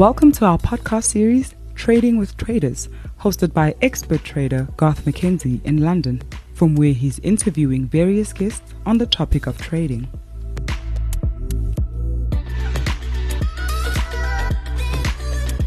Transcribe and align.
Welcome 0.00 0.32
to 0.32 0.46
our 0.46 0.56
podcast 0.56 1.04
series, 1.04 1.54
Trading 1.74 2.16
with 2.16 2.34
Traders, 2.38 2.88
hosted 3.20 3.52
by 3.52 3.74
expert 3.82 4.24
trader 4.24 4.66
Garth 4.78 5.04
McKenzie 5.04 5.62
in 5.62 5.84
London, 5.84 6.22
from 6.54 6.74
where 6.74 6.94
he's 6.94 7.18
interviewing 7.18 7.86
various 7.86 8.32
guests 8.32 8.72
on 8.86 8.96
the 8.96 9.04
topic 9.04 9.46
of 9.46 9.60
trading. 9.60 10.08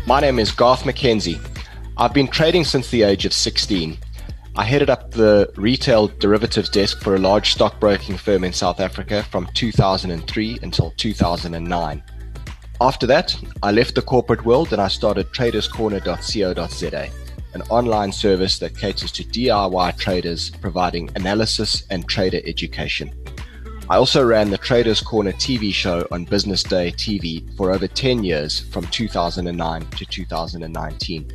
My 0.08 0.20
name 0.20 0.40
is 0.40 0.52
Garth 0.52 0.82
McKenzie. 0.82 1.40
I've 1.98 2.16
been 2.16 2.28
trading 2.28 2.64
since 2.64 2.90
the 2.90 3.04
age 3.04 3.28
of 3.28 3.34
16. 3.34 4.00
I 4.56 4.64
headed 4.64 4.90
up 4.90 5.12
the 5.12 5.54
retail 5.58 6.08
derivatives 6.08 6.70
desk 6.70 7.04
for 7.04 7.14
a 7.14 7.20
large 7.20 7.52
stockbroking 7.52 8.18
firm 8.18 8.44
in 8.44 8.54
South 8.54 8.80
Africa 8.80 9.22
from 9.30 9.48
2003 9.54 10.58
until 10.64 10.90
2009. 10.98 12.04
After 12.82 13.06
that, 13.08 13.36
I 13.62 13.72
left 13.72 13.96
the 13.96 14.02
corporate 14.02 14.46
world 14.46 14.74
and 14.74 14.82
I 14.82 14.88
started 14.88 15.32
traderscorner.co.za, 15.32 17.10
an 17.54 17.62
online 17.70 18.12
service 18.12 18.60
that 18.60 18.78
caters 18.78 19.12
to 19.14 19.24
DIY 19.24 19.98
traders 19.98 20.50
providing 20.50 21.10
analysis 21.16 21.84
and 21.90 22.08
trader 22.08 22.42
education. 22.46 23.14
I 23.90 23.98
also 23.98 24.26
ran 24.26 24.50
the 24.50 24.58
Traders 24.58 25.02
Corner 25.02 25.34
TV 25.34 25.74
show 25.74 26.08
on 26.12 26.26
Business 26.26 26.64
Day 26.64 26.92
TV 26.92 27.56
for 27.56 27.72
over 27.72 27.88
10 27.88 28.24
years 28.24 28.62
from 28.62 28.88
2009 28.88 29.86
to 29.86 30.06
2019. 30.06 31.32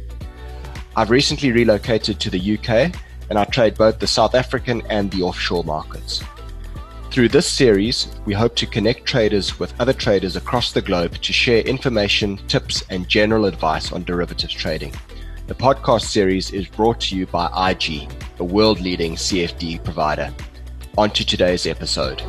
I've 0.97 1.11
recently 1.11 1.53
relocated 1.53 2.19
to 2.19 2.31
the 2.31 2.59
UK 2.59 2.93
and 3.31 3.39
I 3.39 3.45
trade 3.45 3.77
both 3.77 4.01
the 4.01 4.07
South 4.07 4.35
African 4.35 4.83
and 4.89 5.11
the 5.11 5.23
offshore 5.23 5.63
markets. 5.63 6.23
Through 7.11 7.31
this 7.31 7.47
series, 7.47 8.07
we 8.27 8.35
hope 8.35 8.55
to 8.57 8.67
connect 8.67 9.07
traders 9.07 9.59
with 9.59 9.73
other 9.81 9.95
traders 9.95 10.37
across 10.37 10.73
the 10.73 10.83
globe 10.83 11.15
to 11.23 11.33
share 11.33 11.63
information, 11.63 12.37
tips, 12.49 12.85
and 12.91 13.09
general 13.09 13.47
advice 13.47 13.93
on 13.93 14.05
derivatives 14.05 14.53
trading. 14.53 14.93
The 15.47 15.55
podcast 15.55 16.03
series 16.03 16.53
is 16.53 16.69
brought 16.69 17.01
to 17.01 17.17
you 17.17 17.27
by 17.27 17.47
IG, 17.71 18.13
a 18.39 18.45
world 18.45 18.81
leading 18.81 19.15
CFD 19.15 19.83
provider. 19.83 20.33
On 20.99 21.11
to 21.13 21.25
today's 21.25 21.67
episode. 21.67 22.21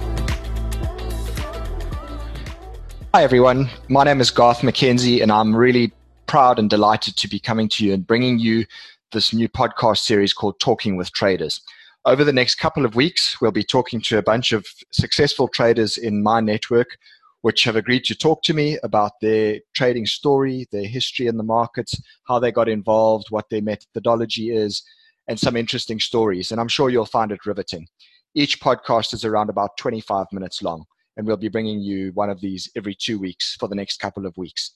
Hi, 3.14 3.24
everyone. 3.24 3.70
My 3.90 4.06
name 4.06 4.22
is 4.22 4.32
Garth 4.32 4.60
McKenzie, 4.60 5.22
and 5.22 5.30
I'm 5.30 5.54
really 5.54 5.92
proud 6.26 6.58
and 6.58 6.70
delighted 6.70 7.18
to 7.18 7.28
be 7.28 7.38
coming 7.40 7.68
to 7.68 7.86
you 7.86 7.94
and 7.94 8.08
bringing 8.08 8.40
you 8.40 8.66
this 9.12 9.34
new 9.34 9.50
podcast 9.50 9.98
series 9.98 10.32
called 10.32 10.58
Talking 10.62 10.96
with 10.96 11.12
Traders. 11.12 11.60
Over 12.06 12.24
the 12.24 12.32
next 12.34 12.56
couple 12.56 12.86
of 12.86 12.96
weeks, 12.96 13.42
we'll 13.42 13.52
be 13.52 13.64
talking 13.64 14.00
to 14.04 14.18
a 14.18 14.24
bunch 14.24 14.54
of 14.54 14.66
successful 14.92 15.50
traders 15.50 15.98
in 15.98 16.24
my 16.24 16.40
network, 16.40 16.98
which 17.42 17.66
have 17.66 17.76
agreed 17.76 18.06
to 18.06 18.16
talk 18.16 18.42
to 18.44 18.54
me 18.54 18.80
about 18.84 19.12
their 19.22 19.60
trading 19.76 20.06
story, 20.06 20.66
their 20.72 20.88
history 20.88 21.28
in 21.28 21.36
the 21.36 21.44
markets, 21.44 22.02
how 22.26 22.40
they 22.40 22.54
got 22.54 22.70
involved, 22.70 23.28
what 23.32 23.50
their 23.50 23.62
methodology 23.62 24.52
is, 24.52 24.82
and 25.28 25.38
some 25.38 25.58
interesting 25.58 26.00
stories. 26.00 26.52
And 26.52 26.62
I'm 26.62 26.70
sure 26.70 26.90
you'll 26.90 27.06
find 27.06 27.34
it 27.34 27.46
riveting. 27.46 27.86
Each 28.34 28.62
podcast 28.62 29.14
is 29.14 29.26
around 29.26 29.50
about 29.50 29.76
25 29.78 30.28
minutes 30.32 30.64
long, 30.64 30.86
and 31.18 31.28
we'll 31.28 31.36
be 31.36 31.50
bringing 31.50 31.82
you 31.82 32.12
one 32.14 32.30
of 32.30 32.40
these 32.40 32.70
every 32.78 32.96
two 32.96 33.20
weeks 33.20 33.58
for 33.60 33.68
the 33.68 33.76
next 33.76 33.98
couple 33.98 34.26
of 34.26 34.38
weeks. 34.38 34.72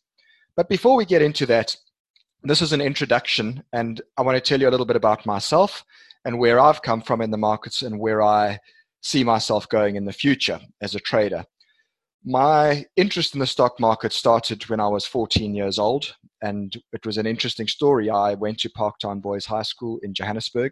But 0.58 0.68
before 0.68 0.98
we 0.98 1.06
get 1.06 1.22
into 1.22 1.46
that, 1.46 1.74
this 2.44 2.62
is 2.62 2.74
an 2.74 2.82
introduction, 2.82 3.64
and 3.72 4.02
I 4.18 4.24
want 4.24 4.36
to 4.36 4.42
tell 4.42 4.60
you 4.60 4.68
a 4.68 4.72
little 4.72 4.86
bit 4.86 4.98
about 4.98 5.26
myself 5.26 5.86
and 6.26 6.40
where 6.40 6.60
I've 6.60 6.82
come 6.82 7.02
from 7.02 7.22
in 7.22 7.32
the 7.32 7.38
markets 7.38 7.82
and 7.82 8.00
where 8.00 8.22
I 8.22 8.60
see 9.02 9.24
myself 9.24 9.68
going 9.70 9.96
in 9.96 10.06
the 10.06 10.14
future 10.14 10.60
as 10.82 10.96
a 10.96 11.00
trader. 11.00 11.44
My 12.26 12.86
interest 12.96 13.34
in 13.34 13.42
the 13.42 13.48
stock 13.48 13.80
market 13.80 14.14
started 14.14 14.68
when 14.70 14.80
I 14.80 14.88
was 14.88 15.06
14 15.06 15.54
years 15.54 15.78
old, 15.78 16.16
and 16.42 16.74
it 16.94 17.06
was 17.06 17.18
an 17.18 17.26
interesting 17.26 17.68
story. 17.68 18.10
I 18.10 18.34
went 18.36 18.60
to 18.60 18.70
Parktown 18.70 19.22
Boys 19.22 19.46
High 19.46 19.64
School 19.64 20.00
in 20.04 20.14
Johannesburg, 20.14 20.72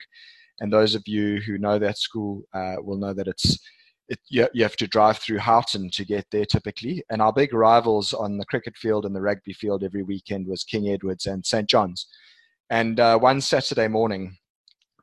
and 0.62 0.72
those 0.72 0.96
of 0.96 1.04
you 1.08 1.42
who 1.42 1.58
know 1.58 1.78
that 1.78 1.98
school 1.98 2.44
uh, 2.54 2.76
will 2.80 2.98
know 2.98 3.14
that 3.14 3.28
it's 3.28 3.60
it, 4.08 4.20
you, 4.30 4.48
you, 4.54 4.64
have 4.64 4.76
to 4.76 4.88
drive 4.88 5.18
through 5.20 5.40
Houghton 5.40 5.90
to 5.92 6.04
get 6.04 6.26
there 6.32 6.46
typically. 6.46 7.02
And 7.10 7.22
our 7.22 7.32
big 7.32 7.54
rivals 7.54 8.14
on 8.14 8.38
the 8.38 8.46
cricket 8.46 8.76
field 8.76 9.06
and 9.06 9.16
the 9.16 9.22
rugby 9.22 9.54
field 9.54 9.86
every 9.86 10.04
weekend 10.04 10.48
was 10.48 10.66
King 10.66 10.90
Edwards 10.90 11.28
and 11.28 11.46
St 11.46 11.70
John's. 11.70 12.08
And 12.70 13.00
uh, 13.00 13.18
one 13.20 13.40
Saturday 13.40 13.88
morning, 13.88 14.38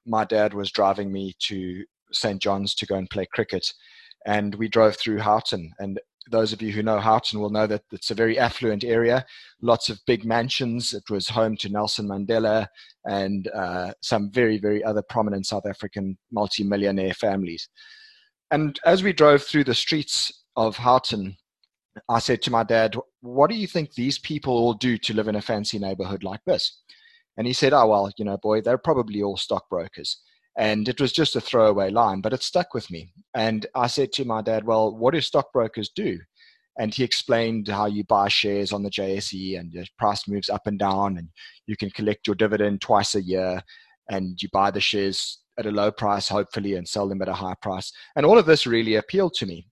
my 0.08 0.24
dad 0.24 0.54
was 0.54 0.72
driving 0.72 1.12
me 1.12 1.34
to 1.40 1.84
St 2.12 2.40
John's 2.40 2.74
to 2.76 2.86
go 2.86 2.96
and 2.96 3.08
play 3.10 3.26
cricket. 3.32 3.72
And 4.26 4.54
we 4.54 4.68
drove 4.68 4.96
through 4.96 5.18
Houghton. 5.18 5.72
And 5.78 6.00
those 6.30 6.52
of 6.52 6.60
you 6.60 6.72
who 6.72 6.82
know 6.82 6.98
Houghton 6.98 7.40
will 7.40 7.50
know 7.50 7.66
that 7.66 7.82
it's 7.92 8.10
a 8.10 8.14
very 8.14 8.38
affluent 8.38 8.84
area, 8.84 9.24
lots 9.62 9.88
of 9.88 10.00
big 10.06 10.24
mansions. 10.24 10.92
It 10.92 11.08
was 11.10 11.28
home 11.28 11.56
to 11.58 11.68
Nelson 11.68 12.06
Mandela 12.06 12.66
and 13.04 13.48
uh, 13.48 13.92
some 14.02 14.30
very, 14.30 14.58
very 14.58 14.82
other 14.84 15.02
prominent 15.02 15.46
South 15.46 15.66
African 15.66 16.18
multimillionaire 16.32 17.14
families. 17.14 17.68
And 18.50 18.78
as 18.84 19.02
we 19.02 19.12
drove 19.12 19.42
through 19.42 19.64
the 19.64 19.74
streets 19.74 20.44
of 20.56 20.76
Houghton, 20.76 21.36
I 22.08 22.18
said 22.18 22.42
to 22.42 22.50
my 22.50 22.64
dad, 22.64 22.96
What 23.20 23.50
do 23.50 23.56
you 23.56 23.66
think 23.66 23.94
these 23.94 24.18
people 24.18 24.52
all 24.52 24.74
do 24.74 24.98
to 24.98 25.14
live 25.14 25.28
in 25.28 25.36
a 25.36 25.42
fancy 25.42 25.78
neighborhood 25.78 26.22
like 26.22 26.40
this? 26.46 26.80
And 27.38 27.46
he 27.46 27.52
said, 27.54 27.72
Oh, 27.72 27.86
well, 27.86 28.10
you 28.18 28.24
know, 28.24 28.36
boy, 28.36 28.60
they're 28.60 28.76
probably 28.76 29.22
all 29.22 29.38
stockbrokers. 29.38 30.20
And 30.58 30.88
it 30.88 31.00
was 31.00 31.12
just 31.12 31.36
a 31.36 31.40
throwaway 31.40 31.90
line, 31.90 32.20
but 32.20 32.32
it 32.32 32.42
stuck 32.42 32.74
with 32.74 32.90
me. 32.90 33.12
And 33.34 33.64
I 33.76 33.86
said 33.86 34.12
to 34.14 34.24
my 34.24 34.42
dad, 34.42 34.66
Well, 34.66 34.94
what 34.94 35.14
do 35.14 35.20
stockbrokers 35.20 35.88
do? 35.94 36.18
And 36.78 36.92
he 36.92 37.04
explained 37.04 37.68
how 37.68 37.86
you 37.86 38.04
buy 38.04 38.28
shares 38.28 38.72
on 38.72 38.82
the 38.82 38.90
JSE 38.90 39.58
and 39.58 39.72
the 39.72 39.86
price 39.98 40.28
moves 40.28 40.50
up 40.50 40.66
and 40.66 40.78
down, 40.78 41.16
and 41.16 41.28
you 41.66 41.76
can 41.76 41.90
collect 41.90 42.26
your 42.26 42.36
dividend 42.36 42.80
twice 42.80 43.14
a 43.14 43.22
year, 43.22 43.62
and 44.10 44.40
you 44.42 44.48
buy 44.52 44.70
the 44.70 44.80
shares 44.80 45.38
at 45.58 45.66
a 45.66 45.70
low 45.70 45.90
price, 45.90 46.28
hopefully, 46.28 46.74
and 46.74 46.86
sell 46.86 47.08
them 47.08 47.22
at 47.22 47.28
a 47.28 47.34
high 47.34 47.56
price. 47.62 47.92
And 48.16 48.26
all 48.26 48.38
of 48.38 48.46
this 48.46 48.66
really 48.66 48.96
appealed 48.96 49.34
to 49.34 49.46
me. 49.46 49.66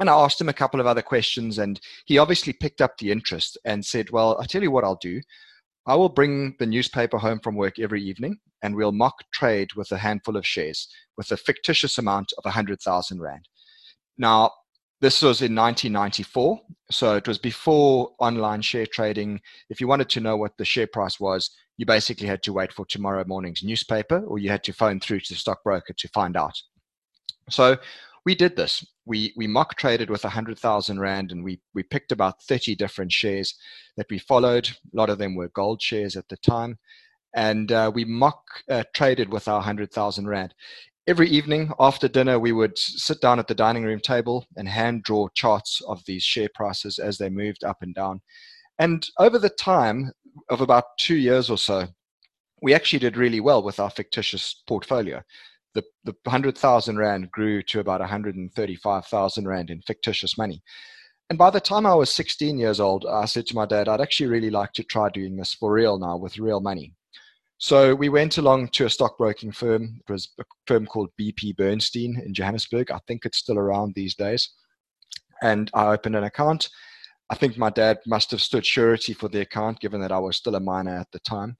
And 0.00 0.08
I 0.08 0.14
asked 0.14 0.40
him 0.40 0.48
a 0.48 0.52
couple 0.52 0.80
of 0.80 0.86
other 0.86 1.02
questions, 1.02 1.58
and 1.58 1.80
he 2.06 2.18
obviously 2.18 2.52
picked 2.52 2.80
up 2.80 2.98
the 2.98 3.10
interest 3.10 3.58
and 3.64 3.84
said, 3.84 4.10
Well, 4.10 4.36
I'll 4.38 4.46
tell 4.46 4.62
you 4.62 4.70
what 4.70 4.84
I'll 4.84 4.98
do. 5.00 5.20
I 5.88 5.94
will 5.94 6.10
bring 6.10 6.54
the 6.58 6.66
newspaper 6.66 7.16
home 7.16 7.40
from 7.40 7.56
work 7.56 7.78
every 7.78 8.02
evening 8.02 8.38
and 8.62 8.76
we'll 8.76 8.92
mock 8.92 9.24
trade 9.32 9.72
with 9.72 9.90
a 9.90 9.96
handful 9.96 10.36
of 10.36 10.46
shares 10.46 10.86
with 11.16 11.32
a 11.32 11.36
fictitious 11.38 11.96
amount 11.96 12.30
of 12.36 12.44
100,000 12.44 13.20
Rand. 13.20 13.48
Now, 14.18 14.50
this 15.00 15.22
was 15.22 15.40
in 15.40 15.54
1994, 15.54 16.60
so 16.90 17.16
it 17.16 17.26
was 17.26 17.38
before 17.38 18.10
online 18.18 18.60
share 18.60 18.84
trading. 18.84 19.40
If 19.70 19.80
you 19.80 19.88
wanted 19.88 20.10
to 20.10 20.20
know 20.20 20.36
what 20.36 20.58
the 20.58 20.64
share 20.66 20.88
price 20.88 21.18
was, 21.18 21.50
you 21.78 21.86
basically 21.86 22.26
had 22.26 22.42
to 22.42 22.52
wait 22.52 22.70
for 22.70 22.84
tomorrow 22.84 23.24
morning's 23.26 23.62
newspaper 23.62 24.22
or 24.26 24.38
you 24.38 24.50
had 24.50 24.64
to 24.64 24.74
phone 24.74 25.00
through 25.00 25.20
to 25.20 25.32
the 25.32 25.38
stockbroker 25.38 25.94
to 25.94 26.08
find 26.08 26.36
out. 26.36 26.60
So 27.48 27.78
we 28.28 28.34
did 28.34 28.56
this. 28.56 28.84
We 29.06 29.32
we 29.38 29.46
mock 29.46 29.76
traded 29.76 30.10
with 30.10 30.26
a 30.26 30.28
hundred 30.28 30.58
thousand 30.58 31.00
rand, 31.00 31.32
and 31.32 31.42
we 31.42 31.62
we 31.72 31.82
picked 31.82 32.12
about 32.12 32.42
thirty 32.42 32.74
different 32.74 33.10
shares 33.10 33.54
that 33.96 34.10
we 34.10 34.18
followed. 34.18 34.68
A 34.68 34.96
lot 35.00 35.08
of 35.08 35.16
them 35.16 35.34
were 35.34 35.48
gold 35.48 35.80
shares 35.80 36.14
at 36.14 36.28
the 36.28 36.36
time, 36.36 36.78
and 37.34 37.72
uh, 37.72 37.90
we 37.94 38.04
mock 38.04 38.42
uh, 38.70 38.84
traded 38.92 39.32
with 39.32 39.48
our 39.48 39.62
hundred 39.62 39.90
thousand 39.92 40.28
rand. 40.28 40.52
Every 41.06 41.26
evening 41.30 41.72
after 41.80 42.06
dinner, 42.06 42.38
we 42.38 42.52
would 42.52 42.76
sit 42.76 43.18
down 43.22 43.38
at 43.38 43.48
the 43.48 43.54
dining 43.54 43.84
room 43.84 43.98
table 43.98 44.44
and 44.58 44.68
hand 44.68 45.04
draw 45.04 45.28
charts 45.34 45.80
of 45.88 46.04
these 46.04 46.22
share 46.22 46.50
prices 46.54 46.98
as 46.98 47.16
they 47.16 47.30
moved 47.30 47.64
up 47.64 47.78
and 47.80 47.94
down. 47.94 48.20
And 48.78 49.08
over 49.18 49.38
the 49.38 49.48
time 49.48 50.12
of 50.50 50.60
about 50.60 50.84
two 50.98 51.16
years 51.16 51.48
or 51.48 51.56
so, 51.56 51.86
we 52.60 52.74
actually 52.74 52.98
did 52.98 53.16
really 53.16 53.40
well 53.40 53.62
with 53.62 53.80
our 53.80 53.88
fictitious 53.88 54.62
portfolio 54.66 55.22
the, 55.74 55.82
the 56.04 56.14
100,000 56.24 56.98
Rand 56.98 57.30
grew 57.30 57.62
to 57.64 57.80
about 57.80 58.00
135,000 58.00 59.48
Rand 59.48 59.70
in 59.70 59.82
fictitious 59.82 60.38
money. 60.38 60.62
And 61.30 61.38
by 61.38 61.50
the 61.50 61.60
time 61.60 61.84
I 61.84 61.94
was 61.94 62.10
16 62.10 62.58
years 62.58 62.80
old, 62.80 63.04
I 63.06 63.26
said 63.26 63.46
to 63.46 63.54
my 63.54 63.66
dad, 63.66 63.88
I'd 63.88 64.00
actually 64.00 64.28
really 64.28 64.50
like 64.50 64.72
to 64.74 64.82
try 64.82 65.10
doing 65.10 65.36
this 65.36 65.52
for 65.52 65.72
real 65.72 65.98
now 65.98 66.16
with 66.16 66.38
real 66.38 66.60
money. 66.60 66.94
So 67.58 67.94
we 67.94 68.08
went 68.08 68.38
along 68.38 68.68
to 68.68 68.86
a 68.86 68.90
stockbroking 68.90 69.52
firm. 69.52 70.00
It 70.08 70.10
was 70.10 70.28
a 70.38 70.44
firm 70.66 70.86
called 70.86 71.10
BP 71.20 71.56
Bernstein 71.56 72.20
in 72.24 72.32
Johannesburg. 72.32 72.90
I 72.90 73.00
think 73.06 73.24
it's 73.24 73.38
still 73.38 73.58
around 73.58 73.94
these 73.94 74.14
days. 74.14 74.48
And 75.42 75.70
I 75.74 75.88
opened 75.88 76.16
an 76.16 76.24
account. 76.24 76.68
I 77.30 77.34
think 77.34 77.58
my 77.58 77.68
dad 77.68 77.98
must 78.06 78.30
have 78.30 78.40
stood 78.40 78.64
surety 78.64 79.12
for 79.12 79.28
the 79.28 79.40
account, 79.40 79.80
given 79.80 80.00
that 80.00 80.12
I 80.12 80.18
was 80.18 80.36
still 80.36 80.54
a 80.54 80.60
minor 80.60 80.96
at 80.96 81.10
the 81.12 81.18
time. 81.20 81.58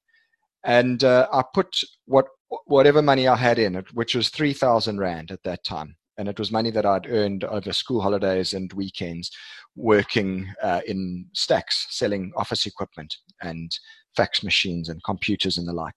And 0.65 1.03
uh, 1.05 1.29
I 1.33 1.43
put 1.55 1.69
what 2.07 2.27
whatever 2.67 3.03
money 3.03 3.29
I 3.29 3.37
had 3.37 3.59
in 3.59 3.77
it, 3.77 3.93
which 3.95 4.15
was 4.15 4.31
3,000 4.31 4.99
Rand 4.99 5.31
at 5.31 5.43
that 5.45 5.65
time. 5.65 5.97
And 6.17 6.29
it 6.29 6.39
was 6.39 6.51
money 6.51 6.71
that 6.71 6.87
I'd 6.87 7.07
earned 7.09 7.45
over 7.45 7.73
school 7.73 8.01
holidays 8.01 8.55
and 8.55 8.73
weekends 8.73 9.31
working 9.77 10.49
uh, 10.63 10.81
in 10.87 11.27
stacks, 11.35 11.87
selling 11.91 12.33
office 12.37 12.67
equipment 12.67 13.15
and 13.43 13.71
fax 14.17 14.43
machines 14.43 14.89
and 14.89 15.05
computers 15.05 15.59
and 15.59 15.69
the 15.69 15.73
like. 15.73 15.95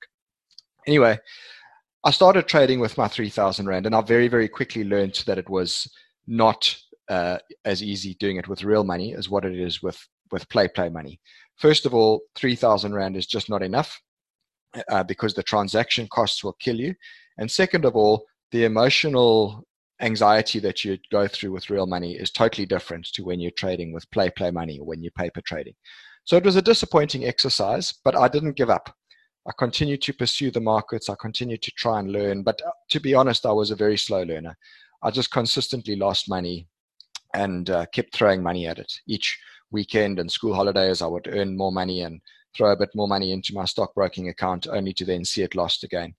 Anyway, 0.86 1.18
I 2.04 2.12
started 2.12 2.48
trading 2.48 2.80
with 2.80 2.98
my 2.98 3.08
3,000 3.08 3.66
Rand, 3.66 3.86
and 3.86 3.96
I 3.96 4.02
very, 4.02 4.28
very 4.28 4.48
quickly 4.50 4.84
learned 4.84 5.24
that 5.26 5.38
it 5.38 5.50
was 5.50 5.90
not 6.28 6.76
uh, 7.10 7.38
as 7.66 7.82
easy 7.82 8.16
doing 8.20 8.38
it 8.38 8.48
with 8.48 8.64
real 8.64 8.84
money 8.84 9.16
as 9.16 9.30
what 9.30 9.46
it 9.46 9.58
is 9.58 9.82
with, 9.82 10.00
with 10.32 10.48
play 10.50 10.68
play 10.68 10.90
money 10.90 11.20
First 11.62 11.86
of 11.86 11.94
all, 11.94 12.22
3,000 12.38 12.92
Rand 12.92 13.16
is 13.16 13.28
just 13.28 13.48
not 13.48 13.62
enough 13.62 14.02
uh, 14.90 15.04
because 15.04 15.34
the 15.34 15.44
transaction 15.44 16.08
costs 16.12 16.44
will 16.44 16.54
kill 16.54 16.80
you. 16.80 16.96
And 17.38 17.50
second 17.50 17.86
of 17.86 17.96
all, 17.96 18.26
the 18.52 18.66
emotional 18.66 19.66
anxiety 20.02 20.60
that 20.60 20.84
you 20.84 20.98
go 21.12 21.28
through 21.28 21.52
with 21.52 21.70
real 21.70 21.86
money 21.86 22.14
is 22.14 22.32
totally 22.32 22.66
different 22.66 23.06
to 23.14 23.24
when 23.24 23.40
you're 23.40 23.52
trading 23.52 23.94
with 23.94 24.10
play 24.12 24.30
play 24.30 24.52
money 24.52 24.80
or 24.80 24.86
when 24.86 25.02
you're 25.02 25.12
paper 25.12 25.42
trading. 25.42 25.74
So 26.24 26.38
it 26.38 26.44
was 26.44 26.56
a 26.56 26.62
disappointing 26.62 27.26
exercise, 27.26 27.94
but 28.04 28.16
I 28.16 28.28
didn't 28.28 28.58
give 28.58 28.70
up. 28.70 28.96
I 29.48 29.52
continued 29.58 30.02
to 30.04 30.14
pursue 30.14 30.52
the 30.52 30.60
markets. 30.60 31.10
I 31.10 31.16
continued 31.20 31.64
to 31.64 31.72
try 31.72 32.00
and 32.00 32.12
learn. 32.12 32.44
But 32.44 32.62
uh, 32.66 32.72
to 32.92 33.00
be 33.00 33.16
honest, 33.16 33.46
I 33.46 33.52
was 33.52 33.72
a 33.72 33.76
very 33.76 33.98
slow 33.98 34.22
learner. 34.22 34.56
I 35.02 35.10
just 35.10 35.32
consistently 35.32 35.96
lost 35.96 36.30
money 36.30 36.68
and 37.34 37.70
uh, 37.70 37.86
kept 37.88 38.14
throwing 38.14 38.44
money 38.44 38.68
at 38.68 38.78
it. 38.78 38.92
Each 39.08 39.40
weekend 39.72 40.20
and 40.20 40.32
school 40.32 40.54
holidays, 40.54 41.02
I 41.02 41.08
would 41.08 41.28
earn 41.28 41.58
more 41.58 41.72
money 41.72 42.02
and 42.02 42.22
throw 42.56 42.72
a 42.72 42.78
bit 42.78 42.90
more 42.96 43.08
money 43.08 43.32
into 43.32 43.54
my 43.54 43.66
stockbroking 43.66 44.30
account, 44.30 44.68
only 44.68 44.94
to 44.94 45.06
then 45.06 45.26
see 45.26 45.42
it 45.42 45.56
lost 45.56 45.84
again. 45.84 46.14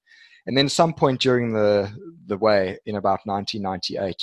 And 0.46 0.56
then 0.56 0.69
some 0.69 0.93
point 0.93 1.20
during 1.20 1.52
the 1.52 1.90
the 2.26 2.37
way 2.37 2.79
in 2.87 2.96
about 2.96 3.20
1998, 3.25 4.17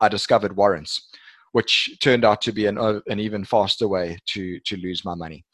I 0.00 0.08
discovered 0.08 0.56
warrants, 0.56 1.08
which 1.52 1.96
turned 2.00 2.24
out 2.24 2.40
to 2.42 2.52
be 2.52 2.66
an 2.66 2.78
an 2.78 3.20
even 3.20 3.44
faster 3.44 3.88
way 3.88 4.18
to 4.26 4.58
to 4.60 4.76
lose 4.76 5.04
my 5.04 5.14
money. 5.14 5.44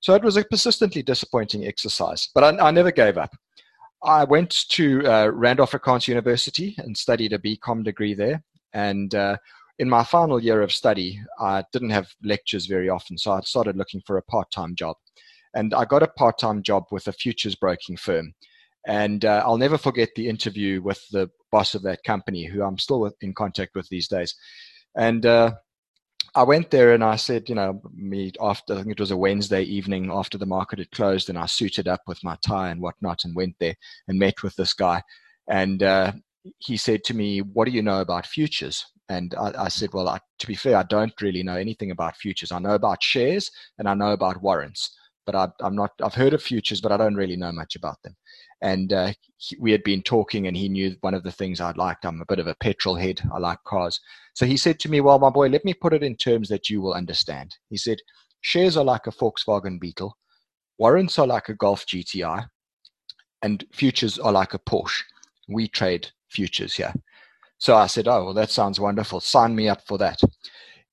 So 0.00 0.14
it 0.14 0.22
was 0.22 0.36
a 0.36 0.44
persistently 0.44 1.02
disappointing 1.02 1.66
exercise, 1.66 2.28
but 2.34 2.44
I, 2.44 2.68
I 2.68 2.70
never 2.70 2.92
gave 2.92 3.16
up. 3.16 3.34
I 4.04 4.24
went 4.24 4.68
to 4.68 5.02
uh, 5.06 5.28
Rand 5.28 5.60
Afrikaans 5.60 6.06
University 6.06 6.74
and 6.78 6.96
studied 6.96 7.32
a 7.32 7.38
BCom 7.38 7.82
degree 7.82 8.12
there. 8.12 8.42
And 8.74 9.14
uh, 9.14 9.38
in 9.78 9.88
my 9.88 10.04
final 10.04 10.40
year 10.40 10.62
of 10.62 10.72
study, 10.72 11.20
I 11.38 11.64
didn't 11.72 11.90
have 11.90 12.08
lectures 12.22 12.66
very 12.66 12.88
often, 12.88 13.18
so 13.18 13.32
I 13.32 13.40
started 13.40 13.76
looking 13.76 14.02
for 14.06 14.16
a 14.16 14.22
part 14.22 14.50
time 14.50 14.74
job. 14.76 14.96
And 15.54 15.74
I 15.74 15.84
got 15.84 16.02
a 16.02 16.08
part 16.08 16.38
time 16.38 16.62
job 16.62 16.84
with 16.90 17.06
a 17.08 17.12
futures 17.12 17.54
broking 17.54 17.96
firm. 17.96 18.34
And 18.86 19.24
uh, 19.24 19.42
I'll 19.44 19.58
never 19.58 19.78
forget 19.78 20.10
the 20.14 20.28
interview 20.28 20.82
with 20.82 21.00
the 21.10 21.30
boss 21.50 21.74
of 21.74 21.82
that 21.82 22.04
company, 22.04 22.44
who 22.44 22.62
I'm 22.62 22.78
still 22.78 23.10
in 23.20 23.32
contact 23.32 23.74
with 23.74 23.88
these 23.88 24.08
days. 24.08 24.34
And 24.96 25.24
uh, 25.24 25.52
I 26.34 26.42
went 26.42 26.70
there 26.70 26.92
and 26.92 27.02
I 27.02 27.16
said, 27.16 27.48
you 27.48 27.54
know, 27.54 27.80
me 27.94 28.32
after 28.40 28.74
I 28.74 28.78
think 28.78 28.92
it 28.92 29.00
was 29.00 29.10
a 29.10 29.16
Wednesday 29.16 29.62
evening 29.62 30.10
after 30.12 30.36
the 30.38 30.46
market 30.46 30.80
had 30.80 30.90
closed, 30.90 31.28
and 31.28 31.38
I 31.38 31.46
suited 31.46 31.88
up 31.88 32.02
with 32.06 32.22
my 32.22 32.36
tie 32.44 32.70
and 32.70 32.80
whatnot 32.80 33.24
and 33.24 33.34
went 33.34 33.56
there 33.58 33.74
and 34.08 34.18
met 34.18 34.42
with 34.42 34.54
this 34.56 34.74
guy. 34.74 35.02
And 35.48 35.82
uh, 35.82 36.12
he 36.58 36.76
said 36.76 37.04
to 37.04 37.14
me, 37.14 37.40
"What 37.40 37.66
do 37.66 37.70
you 37.70 37.82
know 37.82 38.00
about 38.00 38.26
futures?" 38.26 38.84
And 39.08 39.34
I, 39.34 39.64
I 39.64 39.68
said, 39.68 39.92
"Well, 39.92 40.08
I, 40.08 40.18
to 40.38 40.46
be 40.46 40.54
fair, 40.54 40.76
I 40.76 40.82
don't 40.84 41.12
really 41.20 41.42
know 41.42 41.56
anything 41.56 41.90
about 41.90 42.16
futures. 42.16 42.52
I 42.52 42.58
know 42.58 42.74
about 42.74 43.02
shares 43.02 43.50
and 43.78 43.88
I 43.88 43.94
know 43.94 44.12
about 44.12 44.42
warrants, 44.42 44.96
but 45.26 45.34
I, 45.34 45.48
am 45.64 45.76
not. 45.76 45.90
I've 46.02 46.14
heard 46.14 46.32
of 46.32 46.42
futures, 46.42 46.80
but 46.80 46.92
I 46.92 46.96
don't 46.96 47.14
really 47.14 47.36
know 47.36 47.52
much 47.52 47.76
about 47.76 48.02
them." 48.02 48.16
and 48.64 48.94
uh, 48.94 49.12
he, 49.36 49.56
we 49.60 49.70
had 49.70 49.84
been 49.84 50.02
talking 50.02 50.46
and 50.46 50.56
he 50.56 50.68
knew 50.70 50.96
one 51.02 51.12
of 51.12 51.22
the 51.22 51.30
things 51.30 51.60
I'd 51.60 51.76
liked 51.76 52.04
i'm 52.04 52.20
a 52.20 52.26
bit 52.26 52.38
of 52.38 52.46
a 52.46 52.54
petrol 52.56 52.96
head 52.96 53.20
i 53.32 53.38
like 53.38 53.62
cars 53.64 54.00
so 54.34 54.46
he 54.46 54.56
said 54.56 54.80
to 54.80 54.90
me 54.90 55.00
well 55.00 55.18
my 55.18 55.30
boy 55.30 55.48
let 55.48 55.64
me 55.64 55.74
put 55.74 55.92
it 55.92 56.02
in 56.02 56.16
terms 56.16 56.48
that 56.48 56.68
you 56.68 56.80
will 56.80 56.94
understand 56.94 57.54
he 57.68 57.76
said 57.76 57.98
shares 58.40 58.76
are 58.76 58.84
like 58.84 59.06
a 59.06 59.12
volkswagen 59.12 59.78
beetle 59.78 60.16
warrants 60.78 61.18
are 61.18 61.26
like 61.26 61.48
a 61.48 61.54
golf 61.54 61.84
gti 61.86 62.46
and 63.42 63.64
futures 63.72 64.18
are 64.18 64.32
like 64.32 64.54
a 64.54 64.58
porsche 64.58 65.02
we 65.48 65.68
trade 65.68 66.08
futures 66.30 66.74
here 66.74 66.92
so 67.58 67.76
i 67.76 67.86
said 67.86 68.08
oh 68.08 68.24
well 68.24 68.34
that 68.34 68.50
sounds 68.50 68.80
wonderful 68.80 69.20
sign 69.20 69.54
me 69.54 69.68
up 69.68 69.86
for 69.86 69.98
that 69.98 70.20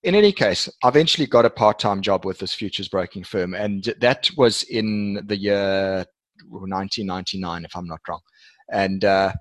in 0.04 0.16
any 0.16 0.32
case, 0.32 0.68
I 0.84 0.88
eventually 0.88 1.28
got 1.28 1.46
a 1.46 1.50
part 1.50 1.78
time 1.78 2.02
job 2.02 2.26
with 2.26 2.40
this 2.40 2.54
futures 2.54 2.88
broking 2.88 3.24
firm, 3.24 3.54
and 3.54 3.94
that 4.00 4.30
was 4.36 4.64
in 4.64 5.22
the 5.28 5.38
year 5.38 6.06
1999, 6.50 7.66
if 7.66 7.76
I'm 7.76 7.88
not 7.88 8.00
wrong. 8.08 8.22
And 8.72 9.06
uh, 9.06 9.34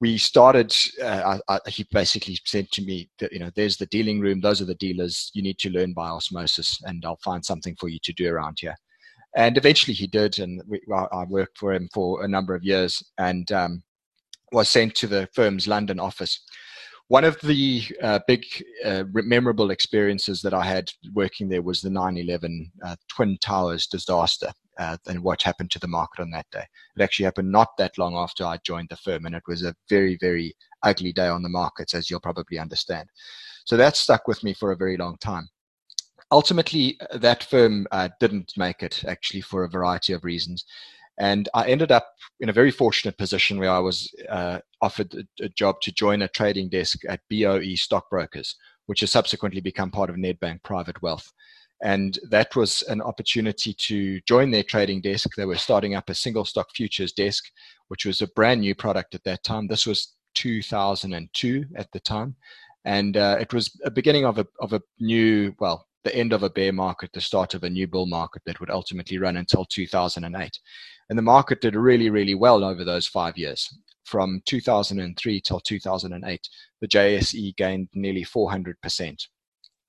we 0.00 0.18
started. 0.18 0.74
Uh, 1.02 1.38
I, 1.48 1.54
I, 1.54 1.70
he 1.70 1.86
basically 1.90 2.38
said 2.44 2.70
to 2.72 2.82
me 2.82 3.10
that 3.18 3.32
you 3.32 3.40
know, 3.40 3.50
there's 3.56 3.76
the 3.76 3.86
dealing 3.86 4.20
room. 4.20 4.40
Those 4.40 4.62
are 4.62 4.66
the 4.66 4.76
dealers. 4.76 5.30
You 5.34 5.42
need 5.42 5.58
to 5.60 5.70
learn 5.70 5.94
by 5.94 6.08
osmosis, 6.08 6.78
and 6.84 7.04
I'll 7.04 7.18
find 7.24 7.44
something 7.44 7.74
for 7.80 7.88
you 7.88 7.98
to 8.04 8.12
do 8.12 8.28
around 8.28 8.58
here. 8.60 8.76
And 9.36 9.56
eventually, 9.56 9.94
he 9.94 10.06
did, 10.06 10.38
and 10.38 10.62
we, 10.68 10.80
I 10.92 11.24
worked 11.24 11.58
for 11.58 11.72
him 11.72 11.88
for 11.92 12.24
a 12.24 12.28
number 12.28 12.54
of 12.54 12.62
years, 12.62 13.02
and 13.18 13.50
um, 13.50 13.82
was 14.52 14.68
sent 14.68 14.94
to 14.96 15.08
the 15.08 15.28
firm's 15.34 15.66
London 15.66 15.98
office 15.98 16.40
one 17.08 17.24
of 17.24 17.38
the 17.42 17.84
uh, 18.02 18.18
big 18.26 18.44
uh, 18.84 19.04
memorable 19.12 19.70
experiences 19.70 20.40
that 20.42 20.54
I 20.54 20.64
had 20.64 20.90
working 21.12 21.48
there 21.48 21.62
was 21.62 21.80
the 21.80 21.90
9 21.90 22.16
11 22.16 22.72
uh, 22.84 22.96
Twin 23.08 23.36
Towers 23.40 23.86
disaster 23.86 24.52
uh, 24.78 24.96
and 25.06 25.22
what 25.22 25.42
happened 25.42 25.70
to 25.72 25.78
the 25.78 25.86
market 25.86 26.22
on 26.22 26.30
that 26.30 26.46
day. 26.50 26.64
It 26.96 27.02
actually 27.02 27.24
happened 27.24 27.52
not 27.52 27.76
that 27.78 27.98
long 27.98 28.14
after 28.16 28.44
I 28.44 28.58
joined 28.64 28.88
the 28.88 28.96
firm, 28.96 29.26
and 29.26 29.34
it 29.34 29.42
was 29.46 29.62
a 29.62 29.74
very, 29.88 30.16
very 30.20 30.54
ugly 30.82 31.12
day 31.12 31.28
on 31.28 31.42
the 31.42 31.48
markets, 31.48 31.94
as 31.94 32.10
you'll 32.10 32.20
probably 32.20 32.58
understand. 32.58 33.08
So 33.64 33.76
that 33.76 33.96
stuck 33.96 34.26
with 34.26 34.42
me 34.42 34.54
for 34.54 34.72
a 34.72 34.76
very 34.76 34.96
long 34.96 35.16
time. 35.18 35.48
Ultimately, 36.32 36.98
that 37.12 37.44
firm 37.44 37.86
uh, 37.92 38.08
didn't 38.18 38.52
make 38.56 38.82
it 38.82 39.04
actually 39.06 39.42
for 39.42 39.64
a 39.64 39.70
variety 39.70 40.12
of 40.12 40.24
reasons. 40.24 40.64
And 41.18 41.48
I 41.54 41.66
ended 41.68 41.92
up 41.92 42.08
in 42.40 42.48
a 42.48 42.52
very 42.52 42.70
fortunate 42.70 43.16
position 43.16 43.58
where 43.58 43.70
I 43.70 43.78
was 43.78 44.12
uh, 44.28 44.58
offered 44.80 45.14
a, 45.14 45.44
a, 45.44 45.48
job 45.48 45.80
to 45.82 45.92
join 45.92 46.22
a 46.22 46.28
trading 46.28 46.68
desk 46.68 47.00
at 47.08 47.20
BOE 47.30 47.76
Stockbrokers, 47.76 48.56
which 48.86 49.00
has 49.00 49.12
subsequently 49.12 49.60
become 49.60 49.90
part 49.90 50.10
of 50.10 50.16
Nedbank 50.16 50.62
Private 50.64 51.00
Wealth. 51.02 51.32
And 51.82 52.18
that 52.30 52.56
was 52.56 52.82
an 52.82 53.00
opportunity 53.00 53.74
to 53.74 54.20
join 54.22 54.50
their 54.50 54.62
trading 54.62 55.00
desk. 55.00 55.30
They 55.36 55.44
were 55.44 55.56
starting 55.56 55.94
up 55.94 56.08
a 56.08 56.14
single 56.14 56.44
stock 56.44 56.68
futures 56.74 57.12
desk, 57.12 57.44
which 57.88 58.06
was 58.06 58.22
a 58.22 58.28
brand 58.28 58.60
new 58.60 58.74
product 58.74 59.14
at 59.14 59.24
that 59.24 59.44
time. 59.44 59.66
This 59.66 59.86
was 59.86 60.14
2002 60.34 61.64
at 61.76 61.90
the 61.92 62.00
time. 62.00 62.36
And 62.84 63.16
uh, 63.16 63.38
it 63.40 63.52
was 63.52 63.78
a 63.84 63.90
beginning 63.90 64.24
of 64.24 64.38
a, 64.38 64.46
of 64.60 64.72
a 64.72 64.82
new, 64.98 65.54
well, 65.58 65.86
the 66.04 66.14
end 66.14 66.32
of 66.32 66.42
a 66.42 66.50
bear 66.50 66.72
market, 66.72 67.10
the 67.12 67.20
start 67.20 67.54
of 67.54 67.64
a 67.64 67.70
new 67.70 67.86
bull 67.86 68.06
market 68.06 68.42
that 68.46 68.60
would 68.60 68.70
ultimately 68.70 69.18
run 69.18 69.36
until 69.36 69.64
2008. 69.64 70.58
And 71.08 71.18
the 71.18 71.22
market 71.22 71.60
did 71.60 71.74
really, 71.74 72.10
really 72.10 72.34
well 72.34 72.62
over 72.62 72.84
those 72.84 73.06
five 73.06 73.36
years. 73.36 73.68
From 74.04 74.42
2003 74.46 75.40
till 75.40 75.60
2008, 75.60 76.48
the 76.80 76.88
JSE 76.88 77.56
gained 77.56 77.88
nearly 77.94 78.24
400%. 78.24 79.26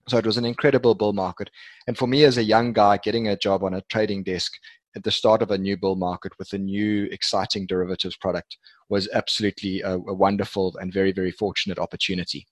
So 0.08 0.18
it 0.18 0.26
was 0.26 0.38
an 0.38 0.46
incredible 0.46 0.96
bull 0.96 1.14
market. 1.14 1.50
And 1.88 1.98
for 1.98 2.08
me 2.08 2.24
as 2.24 2.38
a 2.38 2.44
young 2.44 2.74
guy, 2.74 2.98
getting 2.98 3.28
a 3.28 3.38
job 3.38 3.64
on 3.64 3.74
a 3.74 3.82
trading 3.90 4.24
desk 4.24 4.54
at 4.96 5.04
the 5.04 5.12
start 5.12 5.42
of 5.42 5.52
a 5.52 5.58
new 5.58 5.76
bull 5.76 5.96
market 5.96 6.32
with 6.40 6.54
a 6.54 6.58
new 6.58 7.06
exciting 7.12 7.68
derivatives 7.68 8.16
product 8.16 8.58
was 8.88 9.10
absolutely 9.14 9.82
a, 9.82 9.96
a 9.96 10.14
wonderful 10.14 10.76
and 10.80 10.94
very, 10.94 11.12
very 11.12 11.32
fortunate 11.32 11.80
opportunity 11.80 12.48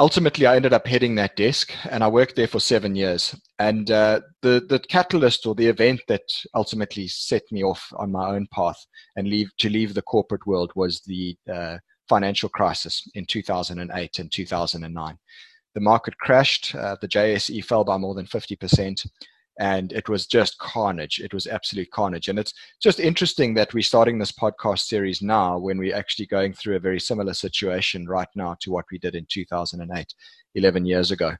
ultimately 0.00 0.46
I 0.46 0.56
ended 0.56 0.72
up 0.72 0.86
heading 0.86 1.14
that 1.16 1.36
desk 1.36 1.72
and 1.90 2.02
I 2.02 2.08
worked 2.08 2.34
there 2.34 2.48
for 2.48 2.58
seven 2.58 2.96
years. 2.96 3.36
And 3.58 3.90
uh, 3.90 4.22
the, 4.40 4.64
the 4.66 4.78
catalyst 4.78 5.46
or 5.46 5.54
the 5.54 5.66
event 5.66 6.00
that 6.08 6.22
ultimately 6.54 7.06
set 7.06 7.42
me 7.52 7.62
off 7.62 7.86
on 7.96 8.10
my 8.10 8.30
own 8.30 8.48
path 8.52 8.82
and 9.16 9.28
leave 9.28 9.50
to 9.58 9.68
leave 9.68 9.92
the 9.92 10.02
corporate 10.02 10.46
world 10.46 10.72
was 10.74 11.02
the 11.02 11.36
uh, 11.52 11.76
financial 12.08 12.48
crisis 12.48 13.06
in 13.14 13.26
2008 13.26 14.18
and 14.18 14.32
2009. 14.32 15.18
The 15.74 15.80
market 15.80 16.16
crashed. 16.16 16.74
Uh, 16.74 16.96
the 17.00 17.06
JSE 17.06 17.64
fell 17.64 17.84
by 17.84 17.98
more 17.98 18.14
than 18.14 18.26
50% 18.26 19.06
and 19.58 19.92
it 19.92 20.08
was 20.08 20.26
just 20.26 20.58
carnage. 20.58 21.18
It 21.18 21.34
was 21.34 21.46
absolute 21.46 21.90
carnage. 21.90 22.28
And 22.28 22.38
it's 22.38 22.54
just 22.80 23.00
interesting 23.00 23.54
that 23.54 23.74
we're 23.74 23.82
starting 23.82 24.18
this 24.18 24.32
podcast 24.32 24.80
series 24.80 25.20
now 25.20 25.58
when 25.58 25.78
we're 25.78 25.96
actually 25.96 26.26
going 26.26 26.54
through 26.54 26.76
a 26.76 26.80
very 26.80 27.00
similar 27.00 27.34
situation 27.34 28.06
right 28.06 28.28
now 28.34 28.56
to 28.60 28.70
what 28.70 28.86
we 28.90 28.98
did 28.98 29.14
in 29.14 29.26
2008, 29.28 30.14
11 30.54 30.86
years 30.86 31.10
ago. 31.10 31.32